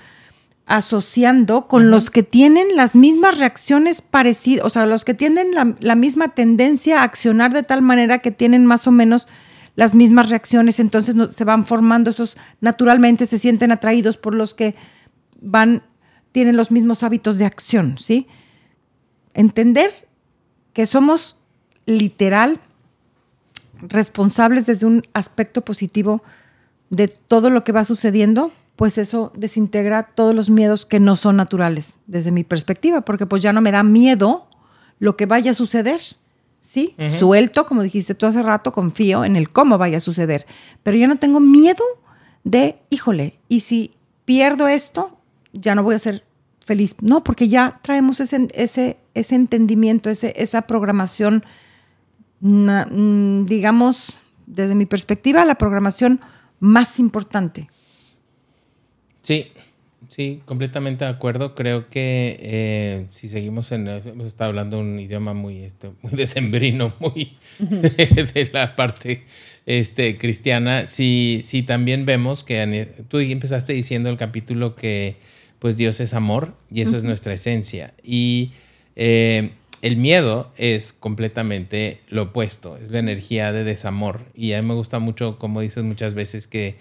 asociando 0.67 1.67
con 1.67 1.91
los 1.91 2.11
que 2.11 2.23
tienen 2.23 2.75
las 2.75 2.97
mismas 2.97 3.39
reacciones 3.39 4.01
parecidas, 4.01 4.65
o 4.65 4.71
sea, 4.71 4.87
los 4.87 5.05
que 5.05 5.15
tienen 5.15 5.51
la, 5.79 5.95
misma 5.95 6.29
tendencia 6.29 7.01
a 7.01 7.05
accionar 7.05 7.53
de 7.53 7.63
tal 7.63 7.83
manera 7.83 8.21
que 8.21 8.31
tienen 8.31 8.65
más 8.65 8.87
o 8.87 8.91
menos 8.91 9.29
las 9.75 9.95
mismas 9.95 10.31
reacciones, 10.31 10.79
entonces 10.81 11.17
se 11.31 11.45
van 11.45 11.67
formando 11.67 12.11
esos, 12.11 12.37
naturalmente 12.61 13.27
se 13.27 13.39
sienten 13.39 13.73
atraídos 13.73 14.17
por 14.17 14.35
los 14.35 14.55
que 14.55 14.75
van, 15.41 15.83
tienen 16.33 16.57
los 16.57 16.71
mismos 16.71 17.03
hábitos 17.03 17.39
de 17.39 17.45
acción, 17.45 17.97
¿sí? 17.99 18.29
Entender 19.35 19.91
que 20.73 20.87
somos 20.87 21.39
literal 21.87 22.61
responsables 23.81 24.67
desde 24.67 24.87
un 24.87 25.03
aspecto 25.13 25.65
positivo 25.65 26.23
de 26.91 27.09
todo 27.09 27.51
lo 27.51 27.65
que 27.65 27.73
va 27.73 27.85
sucediendo 27.85 28.53
pues 28.77 28.99
eso 28.99 29.33
desintegra 29.37 30.11
todos 30.15 30.35
los 30.35 30.51
miedos 30.51 30.85
que 30.87 31.01
no 31.01 31.17
son 31.17 31.37
naturales, 31.37 31.99
desde 32.07 32.31
mi 32.31 32.45
perspectiva, 32.45 33.03
porque 33.03 33.27
pues 33.27 33.43
ya 33.43 33.53
no 33.53 33.61
me 33.61 33.71
da 33.71 33.83
miedo 33.83 34.49
lo 34.99 35.17
que 35.17 35.27
vaya 35.27 35.53
a 35.53 35.55
suceder. 35.55 36.01
¿Sí? 36.75 36.97
Suelto, 37.21 37.67
como 37.67 37.85
dijiste 37.85 38.17
tú 38.17 38.27
hace 38.27 38.43
rato, 38.43 38.73
confío 38.73 39.25
en 39.25 39.37
el 39.37 39.51
cómo 39.51 39.79
vaya 39.79 39.99
a 39.99 40.01
suceder. 40.01 40.45
Pero 40.83 40.97
ya 40.97 41.07
no 41.07 41.15
tengo 41.15 41.39
miedo 41.39 41.85
de, 42.43 42.81
híjole, 42.91 43.39
y 43.49 43.61
si 43.61 43.93
pierdo 44.25 44.67
esto, 44.67 45.17
ya 45.53 45.77
no 45.77 45.85
voy 45.85 45.95
a 45.95 46.01
ser 46.01 46.25
feliz. 46.59 46.97
No, 47.01 47.23
porque 47.23 47.49
ya 47.49 47.79
traemos 47.81 48.19
ese, 48.19 48.49
ese, 48.55 48.97
ese 49.15 49.37
entendimiento, 49.37 50.11
ese, 50.11 50.33
esa 50.37 50.63
programación, 50.63 51.45
mm, 52.41 53.45
digamos, 53.45 54.19
desde 54.47 54.75
mi 54.75 54.87
perspectiva, 54.87 55.45
la 55.45 55.55
programación 55.55 56.23
más 56.59 56.99
importante. 56.99 57.71
Sí, 59.23 59.53
sí, 60.15 60.43
completamente 60.45 61.05
de 61.05 61.11
acuerdo. 61.11 61.55
Creo 61.57 61.89
que 61.91 62.37
eh, 62.41 63.07
si 63.11 63.29
seguimos 63.29 63.73
en, 63.73 63.89
hemos 63.89 64.27
estado 64.27 64.51
hablando 64.51 64.79
un 64.79 65.01
idioma 65.01 65.35
muy, 65.35 65.65
este, 65.65 65.91
muy 66.03 66.13
decembrino, 66.13 66.95
muy 67.01 67.37
de 67.59 68.51
la 68.53 68.77
parte 68.77 69.25
este, 69.67 70.17
cristiana, 70.17 70.87
sí, 70.87 71.41
sí 71.43 71.65
también 71.65 72.07
vemos 72.07 72.45
que 72.45 72.89
tú 73.09 73.19
empezaste 73.19 73.73
diciendo 73.73 74.09
el 74.09 74.17
capítulo 74.17 74.77
que 74.77 75.17
pues 75.59 75.77
Dios 75.77 75.99
es 75.99 76.15
amor 76.15 76.55
y 76.71 76.83
eso 76.83 76.97
es 76.97 77.03
nuestra 77.03 77.33
esencia. 77.35 77.95
Y 78.05 78.53
eh, 78.95 79.51
el 79.83 79.97
miedo 79.97 80.53
es 80.57 80.93
completamente 80.93 82.01
lo 82.09 82.25
opuesto, 82.25 82.77
es 82.77 82.91
la 82.91 83.01
energía 83.01 83.53
de 83.53 83.65
desamor. 83.65 84.27
Y 84.35 84.53
a 84.53 84.63
mí 84.63 84.69
me 84.69 84.75
gusta 84.75 85.01
mucho, 85.01 85.39
como 85.39 85.61
dices 85.61 85.83
muchas 85.83 86.15
veces, 86.15 86.47
que 86.47 86.77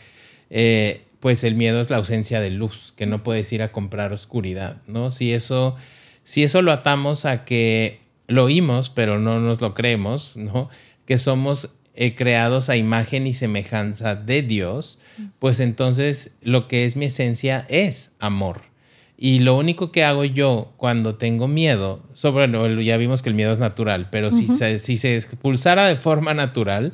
eh, 0.51 1.01
pues 1.23 1.45
el 1.45 1.55
miedo 1.55 1.79
es 1.79 1.89
la 1.89 1.95
ausencia 1.95 2.41
de 2.41 2.49
luz, 2.49 2.93
que 2.97 3.05
no 3.05 3.23
puedes 3.23 3.53
ir 3.53 3.63
a 3.63 3.71
comprar 3.71 4.11
oscuridad, 4.11 4.81
¿no? 4.87 5.09
Si 5.09 5.31
eso, 5.31 5.77
si 6.25 6.43
eso 6.43 6.61
lo 6.61 6.73
atamos 6.73 7.23
a 7.23 7.45
que 7.45 8.01
lo 8.27 8.43
oímos, 8.43 8.89
pero 8.89 9.19
no 9.19 9.39
nos 9.39 9.61
lo 9.61 9.73
creemos, 9.73 10.35
¿no? 10.35 10.69
Que 11.05 11.17
somos 11.17 11.69
eh, 11.95 12.13
creados 12.15 12.67
a 12.67 12.75
imagen 12.75 13.25
y 13.25 13.33
semejanza 13.33 14.15
de 14.15 14.41
Dios, 14.41 14.99
pues 15.39 15.61
entonces 15.61 16.33
lo 16.41 16.67
que 16.67 16.83
es 16.83 16.97
mi 16.97 17.05
esencia 17.05 17.65
es 17.69 18.15
amor. 18.19 18.63
Y 19.17 19.39
lo 19.39 19.55
único 19.55 19.93
que 19.93 20.03
hago 20.03 20.25
yo 20.25 20.73
cuando 20.75 21.15
tengo 21.15 21.47
miedo, 21.47 22.03
sobre, 22.11 22.83
ya 22.83 22.97
vimos 22.97 23.21
que 23.21 23.29
el 23.29 23.35
miedo 23.35 23.53
es 23.53 23.59
natural, 23.59 24.09
pero 24.09 24.29
si, 24.29 24.49
si 24.77 24.97
se 24.97 25.15
expulsara 25.15 25.87
de 25.87 25.95
forma 25.95 26.33
natural, 26.33 26.91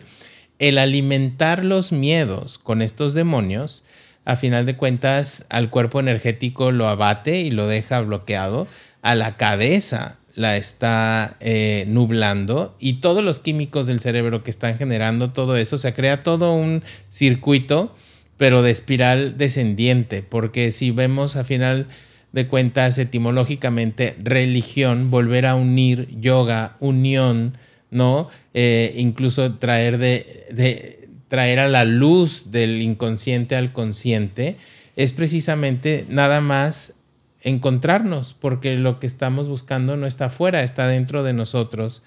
el 0.59 0.77
alimentar 0.77 1.65
los 1.65 1.91
miedos 1.91 2.59
con 2.59 2.83
estos 2.83 3.15
demonios, 3.15 3.85
a 4.25 4.35
final 4.35 4.65
de 4.65 4.75
cuentas 4.75 5.45
al 5.49 5.69
cuerpo 5.69 5.99
energético 5.99 6.71
lo 6.71 6.87
abate 6.87 7.39
y 7.39 7.51
lo 7.51 7.67
deja 7.67 8.01
bloqueado, 8.01 8.67
a 9.01 9.15
la 9.15 9.37
cabeza 9.37 10.17
la 10.35 10.55
está 10.55 11.35
eh, 11.39 11.85
nublando 11.87 12.75
y 12.79 12.93
todos 12.93 13.23
los 13.23 13.39
químicos 13.39 13.87
del 13.87 13.99
cerebro 13.99 14.43
que 14.43 14.51
están 14.51 14.77
generando 14.77 15.31
todo 15.31 15.57
eso, 15.57 15.77
se 15.77 15.93
crea 15.93 16.23
todo 16.23 16.53
un 16.53 16.83
circuito, 17.09 17.95
pero 18.37 18.61
de 18.61 18.71
espiral 18.71 19.37
descendiente, 19.37 20.23
porque 20.23 20.71
si 20.71 20.91
vemos 20.91 21.35
a 21.35 21.43
final 21.43 21.87
de 22.31 22.47
cuentas 22.47 22.97
etimológicamente 22.97 24.15
religión, 24.23 25.09
volver 25.11 25.45
a 25.45 25.55
unir 25.55 26.07
yoga, 26.19 26.77
unión, 26.79 27.57
¿no? 27.89 28.29
Eh, 28.53 28.93
incluso 28.95 29.55
traer 29.55 29.97
de 29.97 30.98
traer 31.29 31.59
a 31.59 31.69
la 31.69 31.85
luz 31.85 32.51
del 32.51 32.81
inconsciente 32.81 33.55
al 33.55 33.71
consciente, 33.71 34.57
es 34.95 35.13
precisamente 35.13 36.05
nada 36.09 36.41
más 36.41 36.95
encontrarnos, 37.41 38.33
porque 38.33 38.75
lo 38.75 38.99
que 38.99 39.07
estamos 39.07 39.47
buscando 39.47 39.95
no 39.95 40.07
está 40.07 40.25
afuera, 40.25 40.61
está 40.61 40.87
dentro 40.87 41.23
de 41.23 41.31
nosotros. 41.31 42.03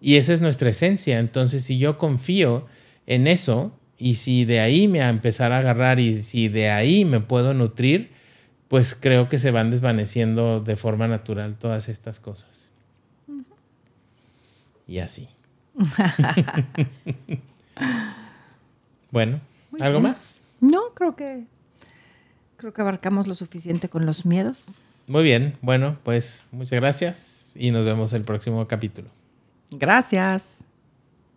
Y 0.00 0.16
esa 0.16 0.34
es 0.34 0.42
nuestra 0.42 0.68
esencia. 0.68 1.20
Entonces, 1.20 1.64
si 1.64 1.78
yo 1.78 1.96
confío 1.96 2.66
en 3.06 3.26
eso, 3.26 3.72
y 3.96 4.16
si 4.16 4.44
de 4.44 4.60
ahí 4.60 4.88
me 4.88 5.00
a 5.00 5.08
empezar 5.08 5.52
a 5.52 5.58
agarrar 5.58 6.00
y 6.00 6.20
si 6.20 6.48
de 6.48 6.68
ahí 6.68 7.04
me 7.04 7.20
puedo 7.20 7.54
nutrir, 7.54 8.10
pues 8.68 8.94
creo 8.94 9.28
que 9.28 9.38
se 9.38 9.52
van 9.52 9.70
desvaneciendo 9.70 10.60
de 10.60 10.76
forma 10.76 11.06
natural 11.06 11.56
todas 11.56 11.88
estas 11.88 12.20
cosas. 12.20 12.70
Y 14.86 14.98
así. 14.98 15.28
Bueno, 19.14 19.38
¿algo 19.78 20.00
más? 20.00 20.40
No, 20.60 20.92
creo 20.92 21.14
que 21.14 21.44
creo 22.56 22.74
que 22.74 22.82
abarcamos 22.82 23.28
lo 23.28 23.36
suficiente 23.36 23.88
con 23.88 24.06
los 24.06 24.26
miedos. 24.26 24.72
Muy 25.06 25.22
bien, 25.22 25.56
bueno, 25.62 25.98
pues 26.02 26.48
muchas 26.50 26.80
gracias 26.80 27.52
y 27.54 27.70
nos 27.70 27.86
vemos 27.86 28.12
el 28.12 28.24
próximo 28.24 28.66
capítulo. 28.66 29.08
Gracias. 29.70 30.64